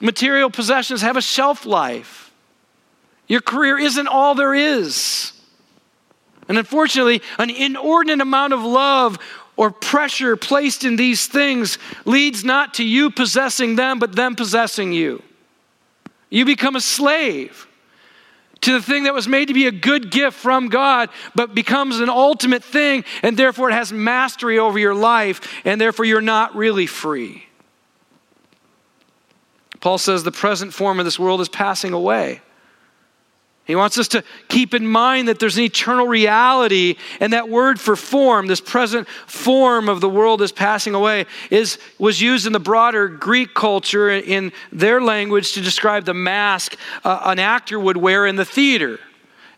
[0.01, 2.31] Material possessions have a shelf life.
[3.27, 5.33] Your career isn't all there is.
[6.49, 9.19] And unfortunately, an inordinate amount of love
[9.55, 14.91] or pressure placed in these things leads not to you possessing them, but them possessing
[14.91, 15.21] you.
[16.29, 17.67] You become a slave
[18.61, 21.99] to the thing that was made to be a good gift from God, but becomes
[21.99, 26.55] an ultimate thing, and therefore it has mastery over your life, and therefore you're not
[26.55, 27.45] really free.
[29.79, 32.41] Paul says the present form of this world is passing away.
[33.69, 37.79] He wants us to keep in mind that there's an eternal reality, and that word
[37.79, 42.53] for form, this present form of the world is passing away, is, was used in
[42.53, 47.95] the broader Greek culture in their language to describe the mask uh, an actor would
[47.95, 48.99] wear in the theater.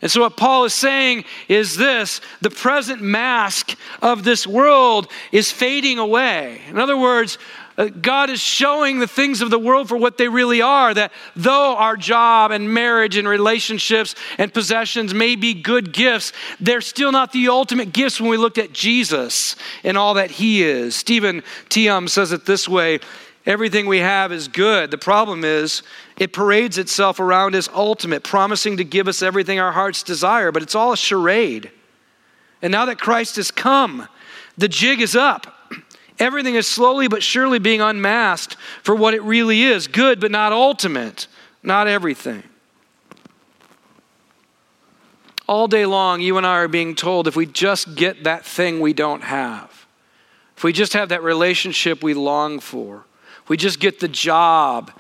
[0.02, 5.52] And so, what Paul is saying is this the present mask of this world is
[5.52, 6.62] fading away.
[6.67, 7.38] In other words,
[7.82, 10.94] Uh, God is showing the things of the world for what they really are.
[10.94, 16.82] That though our job and marriage and relationships and possessions may be good gifts, they're
[16.82, 20.96] still not the ultimate gifts when we look at Jesus and all that He is.
[20.96, 23.00] Stephen Tiam says it this way
[23.48, 24.91] Everything we have is good.
[24.91, 25.82] The problem is
[26.17, 30.62] it parades itself around as ultimate, promising to give us everything our hearts desire, but
[30.62, 31.72] it's all a charade.
[32.62, 34.08] And now that Christ has come,
[34.56, 35.61] the jig is up.
[36.22, 40.54] Everything is slowly but surely being unmasked for what it really is good, but not
[40.54, 41.26] ultimate,
[41.64, 42.44] not everything.
[45.48, 48.82] All day long, you and I are being told if we just get that thing
[48.82, 49.88] we don't have,
[50.56, 53.04] if we just have that relationship we long for,
[53.42, 54.92] if we just get the job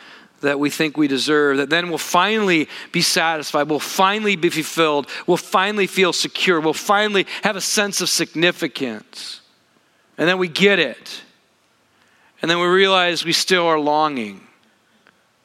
[0.41, 5.07] that we think we deserve, that then we'll finally be satisfied, we'll finally be fulfilled,
[5.27, 9.40] we'll finally feel secure, we'll finally have a sense of significance.
[10.21, 11.23] And then we get it.
[12.43, 14.41] And then we realize we still are longing,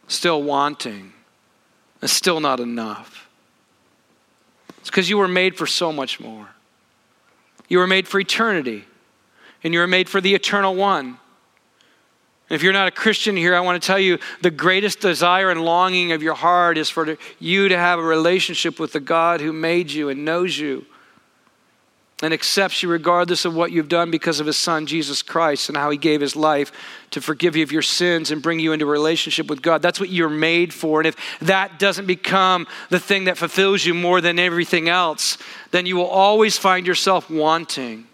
[0.07, 1.15] still wanting,
[2.03, 3.27] and still not enough.
[4.81, 6.51] It's because you were made for so much more.
[7.71, 8.85] You were made for eternity,
[9.65, 11.17] and you were made for the eternal one.
[12.51, 15.65] If you're not a Christian here, I want to tell you the greatest desire and
[15.65, 19.55] longing of your heart is for you to have a relationship with the God who
[19.55, 20.85] made you and knows you
[22.22, 25.76] and accepts you regardless of what you've done because of his son Jesus Christ and
[25.76, 26.72] how he gave his life
[27.11, 29.83] to forgive you of your sins and bring you into a relationship with God.
[29.83, 31.00] That's what you're made for.
[31.00, 35.37] And if that doesn't become the thing that fulfills you more than everything else,
[35.72, 38.07] then you will always find yourself wanting.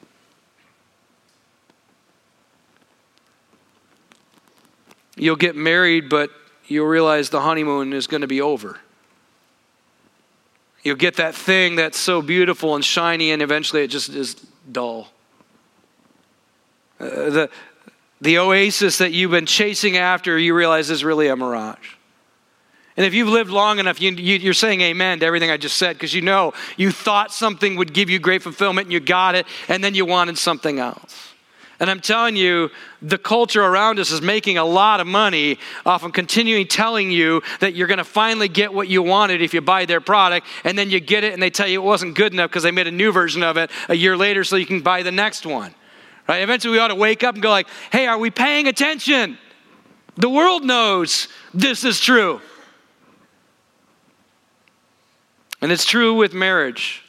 [5.14, 6.30] You'll get married, but
[6.66, 8.80] you'll realize the honeymoon is going to be over.
[10.83, 14.35] You'll get that thing that's so beautiful and shiny, and eventually it just is
[14.71, 15.09] dull.
[16.99, 17.51] Uh, the,
[18.21, 21.95] the oasis that you've been chasing after, you realize is really a mirage.
[22.97, 25.77] And if you've lived long enough, you, you, are saying amen to everything I just
[25.77, 29.35] said because you know you thought something would give you great fulfillment and you got
[29.35, 31.32] it, and then you wanted something else.
[31.83, 32.71] And I'm telling you,
[33.03, 37.42] the culture around us is making a lot of money off of continuing telling you
[37.59, 40.79] that you're going to finally get what you wanted if you buy their product, and
[40.79, 42.87] then you get it and they tell you it wasn't good enough because they made
[42.87, 45.75] a new version of it a year later so you can buy the next one.
[46.29, 46.40] Right?
[46.40, 49.37] Eventually, we ought to wake up and go like, "Hey, are we paying attention?
[50.14, 52.40] The world knows this is true."
[55.61, 57.01] And it's true with marriage.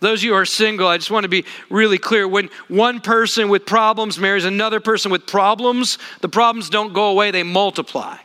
[0.00, 2.26] Those of you who are single, I just want to be really clear.
[2.26, 7.30] When one person with problems marries another person with problems, the problems don't go away,
[7.30, 8.16] they multiply.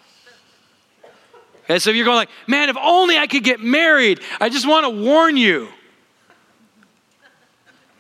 [1.65, 4.85] Okay, so you're going like, man, if only I could get married, I just want
[4.85, 5.67] to warn you.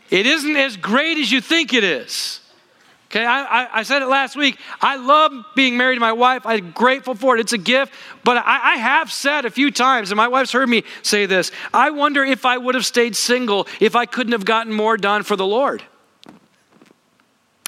[0.09, 2.39] It isn't as great as you think it is.
[3.05, 4.59] Okay, I, I, I, said it last week.
[4.81, 6.45] I love being married to my wife.
[6.45, 7.39] I'm grateful for it.
[7.39, 7.93] It's a gift.
[8.23, 11.51] But I, I have said a few times, and my wife's heard me say this
[11.73, 15.23] I wonder if I would have stayed single if I couldn't have gotten more done
[15.23, 15.83] for the Lord.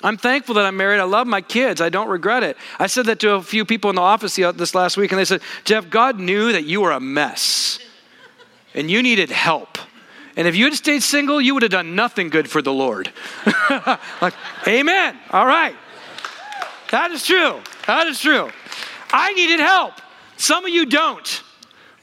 [0.03, 0.99] I'm thankful that I'm married.
[0.99, 1.81] I love my kids.
[1.81, 2.57] I don't regret it.
[2.77, 5.25] I said that to a few people in the office this last week, and they
[5.25, 7.79] said, Jeff, God knew that you were a mess
[8.75, 9.77] and you needed help.
[10.37, 13.11] And if you had stayed single, you would have done nothing good for the Lord.
[14.21, 14.35] like,
[14.67, 15.17] amen.
[15.31, 15.75] All right.
[16.91, 17.59] That is true.
[17.87, 18.51] That is true.
[19.11, 19.93] I needed help.
[20.37, 21.43] Some of you don't.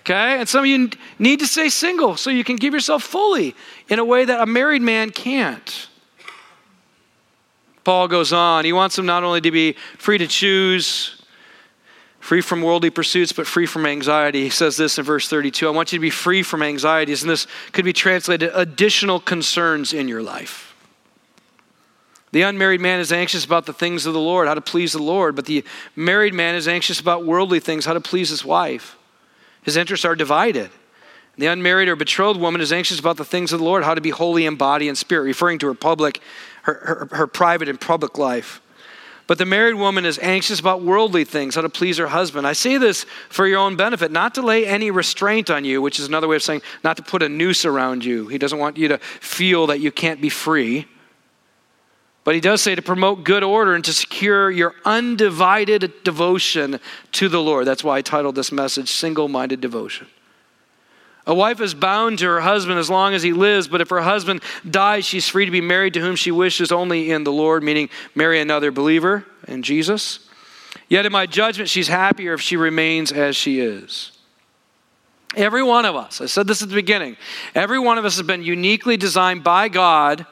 [0.01, 0.41] Okay?
[0.41, 3.55] And some of you need to stay single so you can give yourself fully
[3.89, 5.89] in a way that a married man can't.
[7.85, 8.65] Paul goes on.
[8.65, 11.23] He wants them not only to be free to choose,
[12.25, 14.45] free from worldly pursuits, but free from anxiety.
[14.45, 17.29] He says this in verse 32 I want you to be free from anxieties, and
[17.29, 20.75] this could be translated additional concerns in your life.
[22.33, 25.03] The unmarried man is anxious about the things of the Lord, how to please the
[25.03, 25.65] Lord, but the
[25.97, 28.97] married man is anxious about worldly things, how to please his wife.
[29.63, 30.71] His interests are divided.
[31.37, 34.01] The unmarried or betrothed woman is anxious about the things of the Lord, how to
[34.01, 36.21] be holy in body and spirit, referring to her public,
[36.63, 38.63] her, her, her private and public life.
[39.27, 42.47] But the married woman is anxious about worldly things, how to please her husband.
[42.47, 45.99] I say this for your own benefit, not to lay any restraint on you, which
[45.99, 48.29] is another way of saying not to put a noose around you.
[48.29, 50.87] He doesn't want you to feel that you can't be free.
[52.23, 56.81] But he does say to promote good order and to secure your undivided devotion
[57.13, 57.67] to the Lord.
[57.67, 60.07] That's why I titled this message Single Minded Devotion.
[61.27, 64.03] A wife is bound to her husband as long as he lives, but if her
[64.03, 67.63] husband dies, she's free to be married to whom she wishes only in the Lord,
[67.63, 70.29] meaning marry another believer in Jesus.
[70.89, 74.13] Yet in my judgment, she's happier if she remains as she is.
[75.35, 77.17] Every one of us, I said this at the beginning,
[77.55, 80.27] every one of us has been uniquely designed by God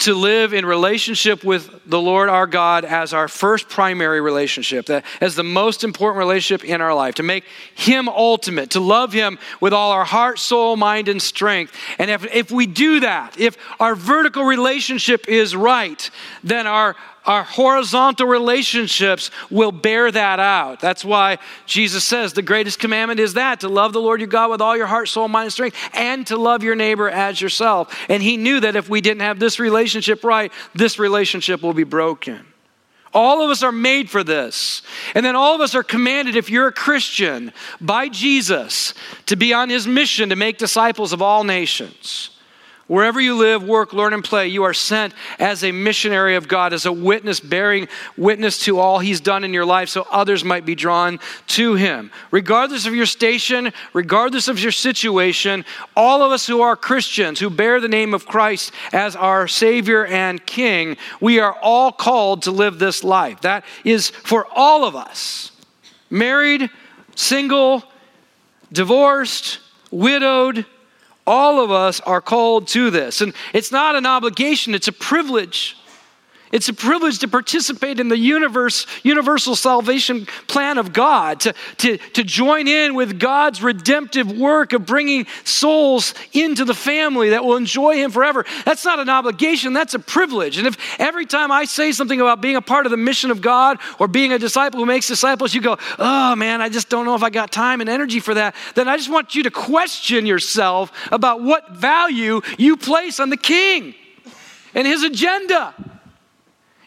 [0.00, 5.04] to live in relationship with the Lord our God as our first primary relationship, that
[5.20, 7.44] as the most important relationship in our life, to make
[7.74, 11.76] Him ultimate, to love Him with all our heart, soul, mind, and strength.
[11.98, 16.10] And if, if we do that, if our vertical relationship is right,
[16.42, 16.96] then our,
[17.30, 20.80] our horizontal relationships will bear that out.
[20.80, 24.50] That's why Jesus says the greatest commandment is that to love the Lord your God
[24.50, 27.96] with all your heart, soul, mind, and strength, and to love your neighbor as yourself.
[28.08, 31.84] And he knew that if we didn't have this relationship right, this relationship will be
[31.84, 32.44] broken.
[33.14, 34.82] All of us are made for this.
[35.14, 38.92] And then all of us are commanded, if you're a Christian, by Jesus,
[39.26, 42.30] to be on his mission to make disciples of all nations.
[42.90, 46.72] Wherever you live, work, learn, and play, you are sent as a missionary of God,
[46.72, 47.86] as a witness, bearing
[48.16, 52.10] witness to all He's done in your life so others might be drawn to Him.
[52.32, 55.64] Regardless of your station, regardless of your situation,
[55.94, 60.04] all of us who are Christians, who bear the name of Christ as our Savior
[60.06, 63.42] and King, we are all called to live this life.
[63.42, 65.52] That is for all of us
[66.10, 66.68] married,
[67.14, 67.84] single,
[68.72, 69.60] divorced,
[69.92, 70.66] widowed,
[71.30, 73.20] all of us are called to this.
[73.20, 75.76] And it's not an obligation, it's a privilege.
[76.52, 81.96] It's a privilege to participate in the universe, universal salvation plan of God, to, to,
[81.96, 87.56] to join in with God's redemptive work of bringing souls into the family that will
[87.56, 88.44] enjoy Him forever.
[88.64, 90.58] That's not an obligation, that's a privilege.
[90.58, 93.40] And if every time I say something about being a part of the mission of
[93.40, 97.04] God or being a disciple who makes disciples, you go, oh man, I just don't
[97.04, 99.52] know if I got time and energy for that, then I just want you to
[99.52, 103.94] question yourself about what value you place on the King
[104.74, 105.74] and His agenda.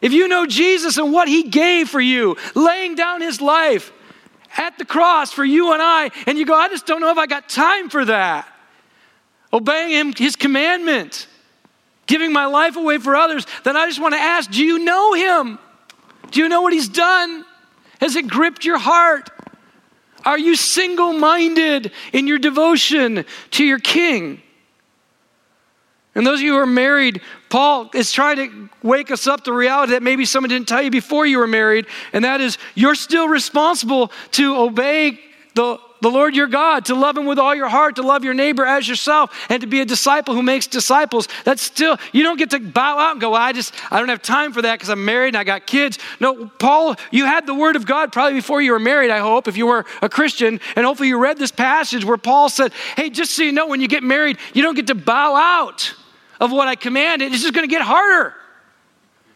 [0.04, 3.94] If you know Jesus and what he gave for you, laying down his life
[4.58, 7.18] at the cross for you and I, and you go, I just don't know if
[7.18, 8.46] I got time for that.
[9.54, 11.28] Obeying him, his commandment,
[12.06, 15.14] giving my life away for others, then I just want to ask, do you know
[15.14, 15.58] him?
[16.32, 17.46] Do you know what he's done?
[18.02, 19.30] Has it gripped your heart?
[20.26, 24.42] Are you single minded in your devotion to your king?
[26.16, 29.54] And those of you who are married, Paul is trying to wake us up to
[29.54, 32.96] reality that maybe someone didn't tell you before you were married, and that is you're
[32.96, 35.20] still responsible to obey
[35.56, 38.34] the, the Lord your God, to love him with all your heart, to love your
[38.34, 41.28] neighbor as yourself, and to be a disciple who makes disciples.
[41.46, 44.10] That's still, you don't get to bow out and go, well, I just, I don't
[44.10, 46.00] have time for that because I'm married and I got kids.
[46.20, 49.48] No, Paul, you had the word of God probably before you were married, I hope,
[49.48, 53.10] if you were a Christian, and hopefully you read this passage where Paul said, hey,
[53.12, 55.94] just so you know, when you get married, you don't get to bow out
[56.44, 58.36] of what I commanded, it's just going to get harder.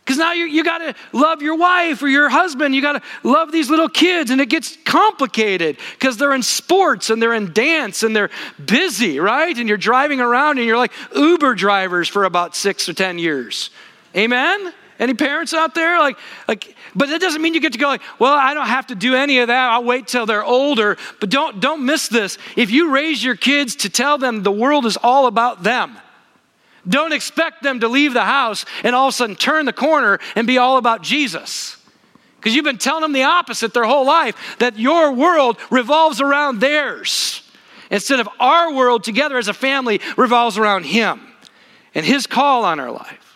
[0.03, 2.75] Because now you, you got to love your wife or your husband.
[2.75, 7.09] You got to love these little kids, and it gets complicated because they're in sports
[7.09, 8.29] and they're in dance and they're
[8.63, 9.57] busy, right?
[9.57, 13.69] And you're driving around and you're like Uber drivers for about six or 10 years.
[14.15, 14.73] Amen?
[14.99, 15.99] Any parents out there?
[15.99, 18.87] Like, like, but that doesn't mean you get to go like, well, I don't have
[18.87, 19.71] to do any of that.
[19.71, 20.97] I'll wait till they're older.
[21.19, 22.37] But don't don't miss this.
[22.55, 25.97] If you raise your kids to tell them the world is all about them,
[26.87, 30.19] don't expect them to leave the house and all of a sudden turn the corner
[30.35, 31.77] and be all about Jesus.
[32.37, 36.59] Because you've been telling them the opposite their whole life that your world revolves around
[36.59, 37.41] theirs.
[37.89, 41.21] Instead of our world together as a family revolves around Him
[41.95, 43.27] and His call on our life.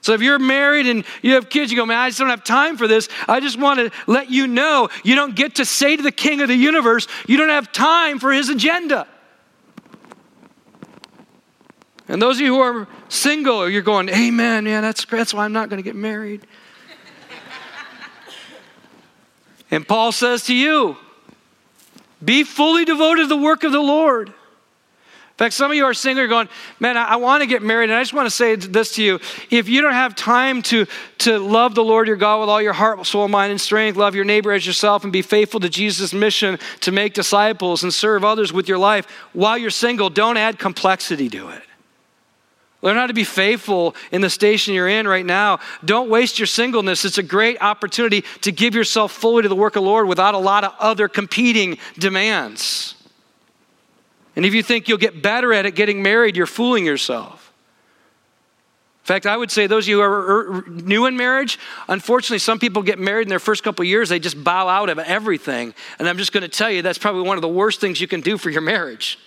[0.00, 2.44] So if you're married and you have kids, you go, man, I just don't have
[2.44, 3.08] time for this.
[3.28, 6.40] I just want to let you know you don't get to say to the king
[6.40, 9.06] of the universe, you don't have time for his agenda.
[12.10, 15.52] And those of you who are single, you're going, Amen, yeah, that's, that's why I'm
[15.52, 16.44] not going to get married.
[19.70, 20.96] and Paul says to you,
[22.22, 24.28] be fully devoted to the work of the Lord.
[24.28, 26.48] In fact, some of you are single, you're going,
[26.80, 27.90] man, I, I want to get married.
[27.90, 29.20] And I just want to say this to you.
[29.48, 30.86] If you don't have time to,
[31.18, 34.16] to love the Lord your God with all your heart, soul, mind, and strength, love
[34.16, 38.24] your neighbor as yourself, and be faithful to Jesus' mission to make disciples and serve
[38.24, 41.62] others with your life while you're single, don't add complexity to it.
[42.82, 45.60] Learn how to be faithful in the station you're in right now.
[45.84, 47.04] Don't waste your singleness.
[47.04, 50.34] It's a great opportunity to give yourself fully to the work of the Lord without
[50.34, 52.94] a lot of other competing demands.
[54.34, 57.52] And if you think you'll get better at it getting married, you're fooling yourself.
[59.02, 61.58] In fact, I would say those of you who are new in marriage,
[61.88, 64.98] unfortunately, some people get married in their first couple years, they just bow out of
[64.98, 65.74] everything.
[65.98, 68.06] And I'm just going to tell you that's probably one of the worst things you
[68.06, 69.18] can do for your marriage.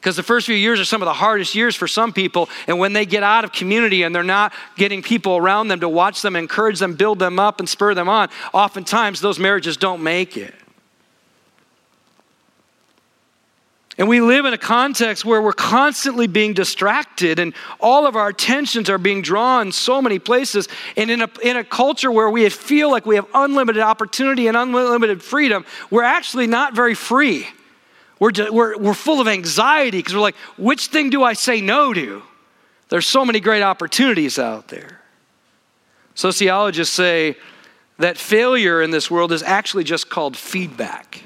[0.00, 2.48] Because the first few years are some of the hardest years for some people.
[2.66, 5.90] And when they get out of community and they're not getting people around them to
[5.90, 10.02] watch them, encourage them, build them up, and spur them on, oftentimes those marriages don't
[10.02, 10.54] make it.
[13.98, 18.28] And we live in a context where we're constantly being distracted and all of our
[18.28, 20.66] attentions are being drawn so many places.
[20.96, 24.56] And in a, in a culture where we feel like we have unlimited opportunity and
[24.56, 27.46] unlimited freedom, we're actually not very free.
[28.20, 31.92] We're, we're, we're full of anxiety because we're like, which thing do I say no
[31.92, 32.22] to?
[32.90, 35.00] There's so many great opportunities out there.
[36.14, 37.36] Sociologists say
[37.98, 41.22] that failure in this world is actually just called feedback.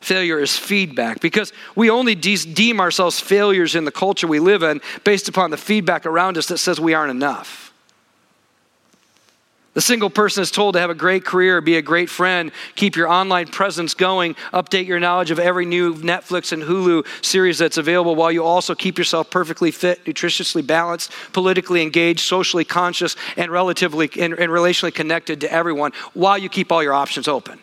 [0.00, 4.62] Failure is feedback because we only de- deem ourselves failures in the culture we live
[4.62, 7.72] in based upon the feedback around us that says we aren't enough.
[9.78, 12.96] The single person is told to have a great career, be a great friend, keep
[12.96, 17.76] your online presence going, update your knowledge of every new Netflix and Hulu series that's
[17.76, 23.52] available while you also keep yourself perfectly fit, nutritiously balanced, politically engaged, socially conscious, and
[23.52, 27.60] relatively and, and relationally connected to everyone while you keep all your options open.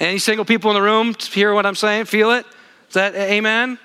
[0.00, 2.06] Any single people in the room hear what I'm saying?
[2.06, 2.46] Feel it?
[2.88, 3.78] Is that amen?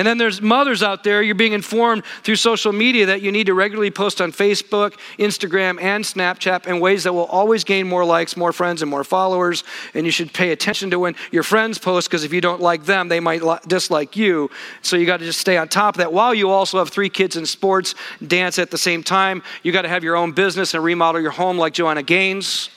[0.00, 3.48] And then there's mothers out there, you're being informed through social media that you need
[3.48, 8.06] to regularly post on Facebook, Instagram, and Snapchat in ways that will always gain more
[8.06, 9.62] likes, more friends, and more followers.
[9.92, 12.86] And you should pay attention to when your friends post because if you don't like
[12.86, 14.48] them, they might dislike you.
[14.80, 17.10] So you got to just stay on top of that while you also have three
[17.10, 17.94] kids in sports,
[18.26, 19.42] dance at the same time.
[19.62, 22.70] You got to have your own business and remodel your home like Joanna Gaines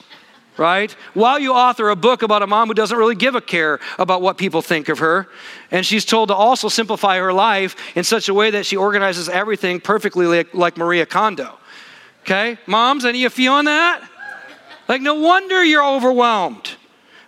[0.56, 0.92] right?
[1.14, 4.22] While you author a book about a mom who doesn't really give a care about
[4.22, 5.28] what people think of her,
[5.70, 9.28] and she's told to also simplify her life in such a way that she organizes
[9.28, 11.58] everything perfectly like, like Maria Kondo.
[12.22, 12.58] Okay?
[12.66, 14.08] Moms, any of you feeling that?
[14.88, 16.76] Like, no wonder you're overwhelmed.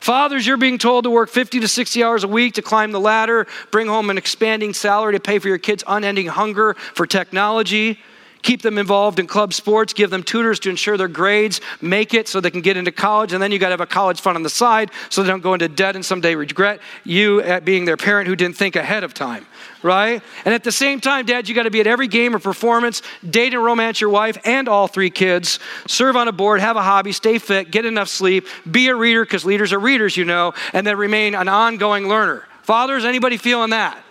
[0.01, 3.01] Fathers, you're being told to work 50 to 60 hours a week to climb the
[3.01, 7.99] ladder, bring home an expanding salary to pay for your kids' unending hunger for technology
[8.47, 12.29] keep them involved in club sports, give them tutors to ensure their grades make it
[12.29, 14.37] so they can get into college, and then you got to have a college fund
[14.37, 17.85] on the side so they don't go into debt and someday regret you at being
[17.85, 19.45] their parent who didn't think ahead of time,
[19.83, 20.23] right?
[20.45, 23.03] And at the same time, dad, you got to be at every game or performance,
[23.29, 26.83] date and romance your wife and all three kids, serve on a board, have a
[26.83, 30.55] hobby, stay fit, get enough sleep, be a reader because leaders are readers, you know,
[30.73, 32.45] and then remain an ongoing learner.
[32.63, 34.06] Fathers, anybody feeling that?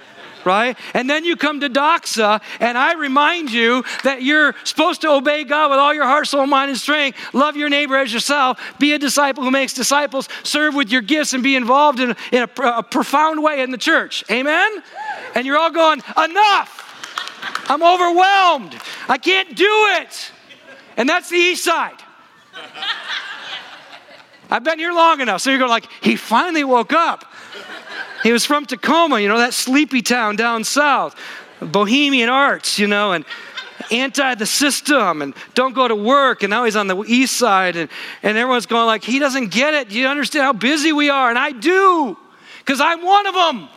[0.46, 0.78] Right?
[0.94, 5.44] And then you come to Doxa, and I remind you that you're supposed to obey
[5.44, 7.18] God with all your heart, soul, mind, and strength.
[7.34, 8.60] Love your neighbor as yourself.
[8.78, 10.30] Be a disciple who makes disciples.
[10.44, 13.78] Serve with your gifts and be involved in, in a, a profound way in the
[13.78, 14.24] church.
[14.30, 14.84] Amen?
[15.34, 16.84] And you're all going, enough.
[17.68, 18.80] I'm overwhelmed.
[19.10, 20.32] I can't do it.
[20.96, 21.98] And that's the east side.
[24.50, 25.42] I've been here long enough.
[25.42, 27.26] So you're going like, he finally woke up.
[28.26, 31.16] He was from Tacoma, you know, that sleepy town down south.
[31.62, 33.24] Bohemian arts, you know, and
[33.92, 36.42] anti the system and don't go to work.
[36.42, 37.88] And now he's on the east side, and,
[38.24, 39.90] and everyone's going like, he doesn't get it.
[39.90, 41.30] Do you understand how busy we are?
[41.30, 42.18] And I do,
[42.58, 43.70] because I'm one of them.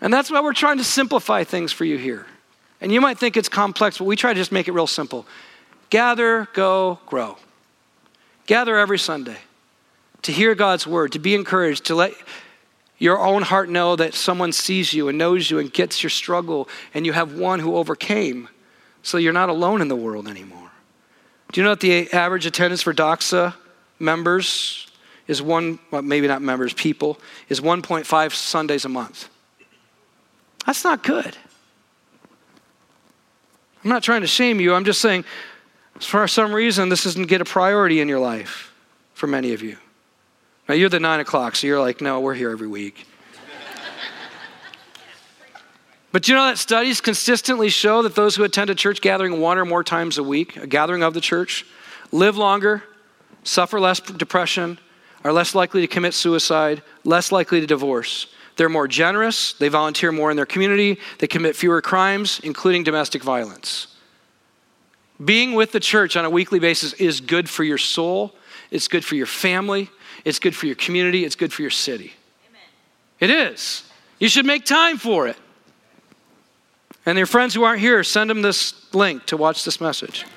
[0.00, 2.26] And that's why we're trying to simplify things for you here.
[2.80, 5.24] And you might think it's complex, but we try to just make it real simple.
[5.88, 7.38] Gather, go, grow.
[8.46, 9.36] Gather every Sunday
[10.22, 12.12] to hear God's word, to be encouraged, to let
[12.98, 16.68] your own heart know that someone sees you and knows you and gets your struggle,
[16.92, 18.48] and you have one who overcame,
[19.02, 20.70] so you're not alone in the world anymore.
[21.52, 23.54] Do you know that the average attendance for Doxa
[23.98, 24.86] members
[25.26, 27.18] is one, well, maybe not members, people,
[27.48, 29.28] is 1.5 Sundays a month?
[30.66, 31.36] That's not good.
[33.82, 34.74] I'm not trying to shame you.
[34.74, 35.24] I'm just saying,
[35.98, 38.74] for some reason, this doesn't get a priority in your life
[39.14, 39.78] for many of you.
[40.70, 43.04] Now, you're the nine o'clock, so you're like, no, we're here every week.
[46.12, 49.58] but you know that studies consistently show that those who attend a church gathering one
[49.58, 51.66] or more times a week, a gathering of the church,
[52.12, 52.84] live longer,
[53.42, 54.78] suffer less depression,
[55.24, 58.28] are less likely to commit suicide, less likely to divorce.
[58.54, 63.24] They're more generous, they volunteer more in their community, they commit fewer crimes, including domestic
[63.24, 63.88] violence.
[65.24, 68.36] Being with the church on a weekly basis is good for your soul,
[68.70, 69.90] it's good for your family,
[70.24, 72.12] it's good for your community, it's good for your city.
[72.48, 72.62] Amen.
[73.20, 73.84] It is.
[74.18, 75.36] You should make time for it.
[77.06, 80.26] And your friends who aren't here, send them this link to watch this message.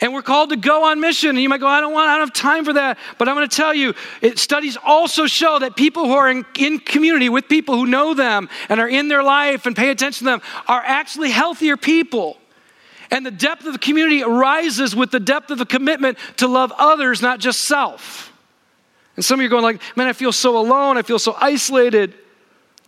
[0.00, 1.30] And we're called to go on mission.
[1.30, 2.98] And you might go, I don't want, I don't have time for that.
[3.18, 6.44] But I'm going to tell you, it, studies also show that people who are in,
[6.58, 10.26] in community with people who know them and are in their life and pay attention
[10.26, 12.36] to them are actually healthier people.
[13.10, 16.72] And the depth of the community arises with the depth of the commitment to love
[16.76, 18.32] others, not just self.
[19.16, 20.98] And some of you are going like, man, I feel so alone.
[20.98, 22.14] I feel so isolated.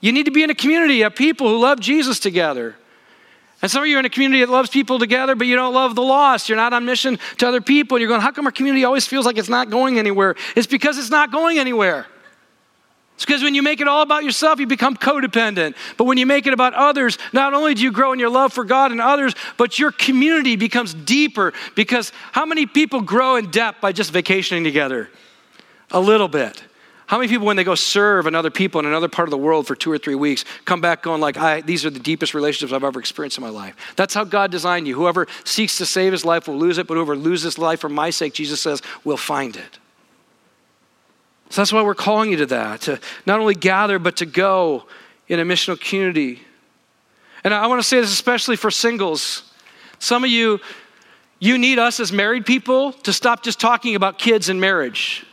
[0.00, 2.76] You need to be in a community of people who love Jesus together.
[3.60, 5.74] And some of you are in a community that loves people together, but you don't
[5.74, 6.48] love the lost.
[6.48, 7.96] You're not on mission to other people.
[7.96, 10.36] And you're going, how come our community always feels like it's not going anywhere?
[10.54, 12.06] It's because it's not going anywhere.
[13.18, 15.74] It's because when you make it all about yourself, you become codependent.
[15.96, 18.52] But when you make it about others, not only do you grow in your love
[18.52, 21.52] for God and others, but your community becomes deeper.
[21.74, 25.10] Because how many people grow in depth by just vacationing together?
[25.90, 26.62] A little bit.
[27.08, 29.66] How many people, when they go serve another people in another part of the world
[29.66, 32.72] for two or three weeks, come back going like, I, these are the deepest relationships
[32.72, 33.74] I've ever experienced in my life?
[33.96, 34.94] That's how God designed you.
[34.94, 38.10] Whoever seeks to save his life will lose it, but whoever loses life for my
[38.10, 39.80] sake, Jesus says, will find it.
[41.50, 44.84] So that's why we're calling you to that, to not only gather, but to go
[45.28, 46.42] in a missional community.
[47.44, 49.50] And I want to say this especially for singles.
[49.98, 50.60] Some of you,
[51.38, 55.24] you need us as married people to stop just talking about kids and marriage.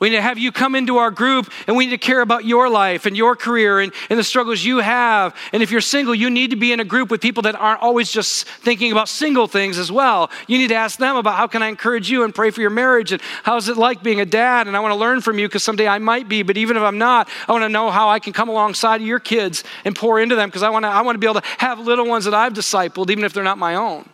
[0.00, 2.44] We need to have you come into our group and we need to care about
[2.44, 5.34] your life and your career and, and the struggles you have.
[5.52, 7.82] And if you're single, you need to be in a group with people that aren't
[7.82, 10.30] always just thinking about single things as well.
[10.46, 12.70] You need to ask them about how can I encourage you and pray for your
[12.70, 14.68] marriage and how's it like being a dad?
[14.68, 16.82] And I want to learn from you because someday I might be, but even if
[16.84, 20.20] I'm not, I want to know how I can come alongside your kids and pour
[20.20, 22.24] into them because I want to I want to be able to have little ones
[22.26, 24.08] that I've discipled, even if they're not my own.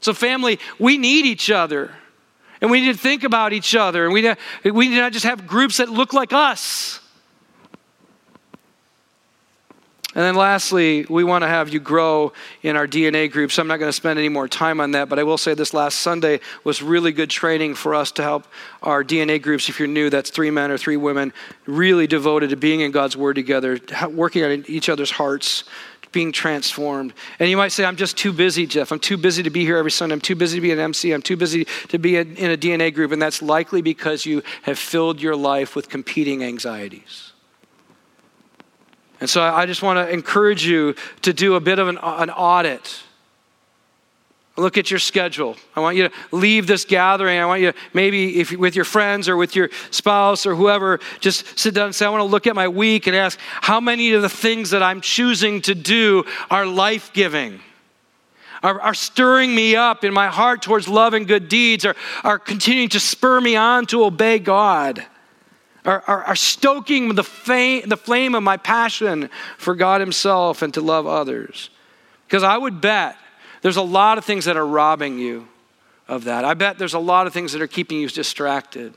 [0.00, 1.92] So, family, we need each other.
[2.62, 4.04] And we need to think about each other.
[4.04, 4.22] And we,
[4.70, 7.00] we need not just have groups that look like us.
[10.14, 13.58] And then lastly, we want to have you grow in our DNA groups.
[13.58, 15.72] I'm not going to spend any more time on that, but I will say this
[15.72, 18.46] last Sunday was really good training for us to help
[18.82, 19.70] our DNA groups.
[19.70, 21.32] If you're new, that's three men or three women,
[21.66, 25.64] really devoted to being in God's Word together, working on each other's hearts,
[26.12, 27.14] being transformed.
[27.38, 28.92] And you might say, I'm just too busy, Jeff.
[28.92, 30.12] I'm too busy to be here every Sunday.
[30.12, 31.12] I'm too busy to be an MC.
[31.12, 33.12] I'm too busy to be in a DNA group.
[33.12, 37.32] And that's likely because you have filled your life with competing anxieties.
[39.20, 42.30] And so I just want to encourage you to do a bit of an, an
[42.30, 43.02] audit
[44.56, 45.56] Look at your schedule.
[45.74, 47.38] I want you to leave this gathering.
[47.38, 51.00] I want you to maybe if with your friends or with your spouse or whoever,
[51.20, 53.80] just sit down and say, I want to look at my week and ask how
[53.80, 57.60] many of the things that I'm choosing to do are life giving.
[58.62, 62.38] Are, are, stirring me up in my heart towards love and good deeds, are, are
[62.38, 65.04] continuing to spur me on to obey God,
[65.84, 70.72] are, are, are stoking the, fame, the flame of my passion for God Himself and
[70.74, 71.70] to love others.
[72.28, 73.16] Because I would bet
[73.62, 75.48] there's a lot of things that are robbing you
[76.08, 76.44] of that.
[76.44, 78.94] I bet there's a lot of things that are keeping you distracted.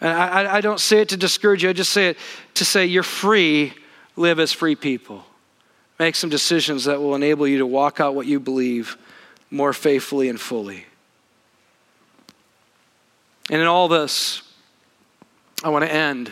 [0.00, 2.18] And I, I don't say it to discourage you, I just say it
[2.54, 3.72] to say you're free,
[4.16, 5.24] live as free people.
[5.98, 8.96] Make some decisions that will enable you to walk out what you believe
[9.50, 10.84] more faithfully and fully.
[13.50, 14.42] And in all this,
[15.64, 16.30] I want to end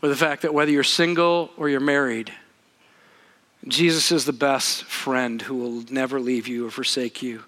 [0.00, 2.32] with the fact that whether you're single or you're married,
[3.68, 7.42] Jesus is the best friend who will never leave you or forsake you.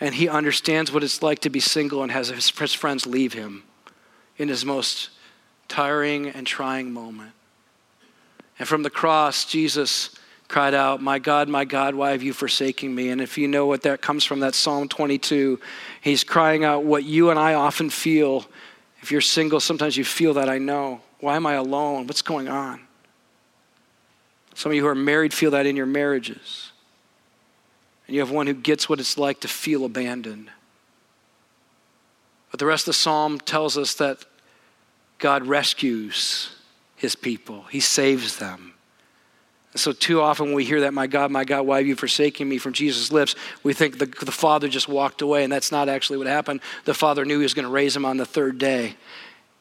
[0.00, 3.64] And he understands what it's like to be single and has his friends leave him
[4.36, 5.10] in his most
[5.66, 7.32] tiring and trying moment.
[8.58, 10.10] And from the cross, Jesus
[10.48, 13.10] cried out, My God, my God, why have you forsaken me?
[13.10, 15.60] And if you know what that comes from, that Psalm 22,
[16.00, 18.46] he's crying out what you and I often feel.
[19.02, 21.00] If you're single, sometimes you feel that, I know.
[21.20, 22.06] Why am I alone?
[22.06, 22.87] What's going on?
[24.58, 26.72] Some of you who are married feel that in your marriages.
[28.08, 30.50] And you have one who gets what it's like to feel abandoned.
[32.50, 34.24] But the rest of the psalm tells us that
[35.20, 36.50] God rescues
[36.96, 38.74] his people, he saves them.
[39.76, 42.48] So, too often when we hear that, my God, my God, why have you forsaken
[42.48, 45.88] me from Jesus' lips, we think the, the Father just walked away, and that's not
[45.88, 46.62] actually what happened.
[46.84, 48.96] The Father knew he was going to raise him on the third day,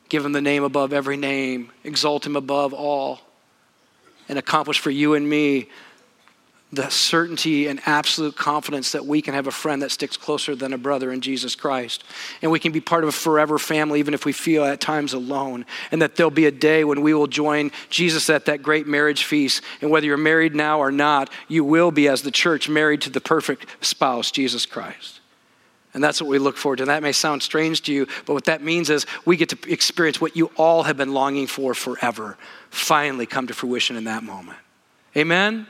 [0.10, 3.20] give him the name above every name, exalt him above all,
[4.30, 5.70] and accomplish for you and me
[6.74, 10.74] the certainty and absolute confidence that we can have a friend that sticks closer than
[10.74, 12.04] a brother in Jesus Christ.
[12.42, 15.14] And we can be part of a forever family, even if we feel at times
[15.14, 15.66] alone.
[15.92, 19.24] And that there'll be a day when we will join Jesus at that great marriage
[19.24, 19.64] feast.
[19.82, 23.10] And whether you're married now or not, you will be, as the church, married to
[23.10, 25.22] the perfect spouse, Jesus Christ.
[25.94, 26.84] And that's what we look forward to.
[26.84, 29.72] And that may sound strange to you, but what that means is we get to
[29.72, 32.38] experience what you all have been longing for forever
[32.80, 34.58] finally come to fruition in that moment.
[35.16, 35.68] Amen?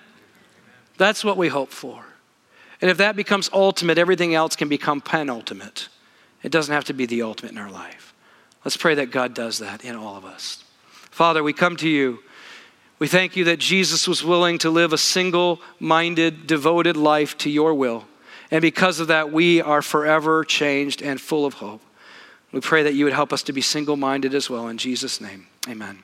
[0.98, 2.04] That's what we hope for.
[2.82, 5.90] And if that becomes ultimate, everything else can become penultimate.
[6.44, 8.14] It doesn't have to be the ultimate in our life.
[8.64, 10.64] Let's pray that God does that in all of us.
[11.12, 12.20] Father, we come to you.
[13.00, 17.50] We thank you that Jesus was willing to live a single minded, devoted life to
[17.50, 18.06] your will.
[18.50, 21.82] And because of that, we are forever changed and full of hope.
[22.52, 24.68] We pray that you would help us to be single minded as well.
[24.68, 26.04] In Jesus' name, amen.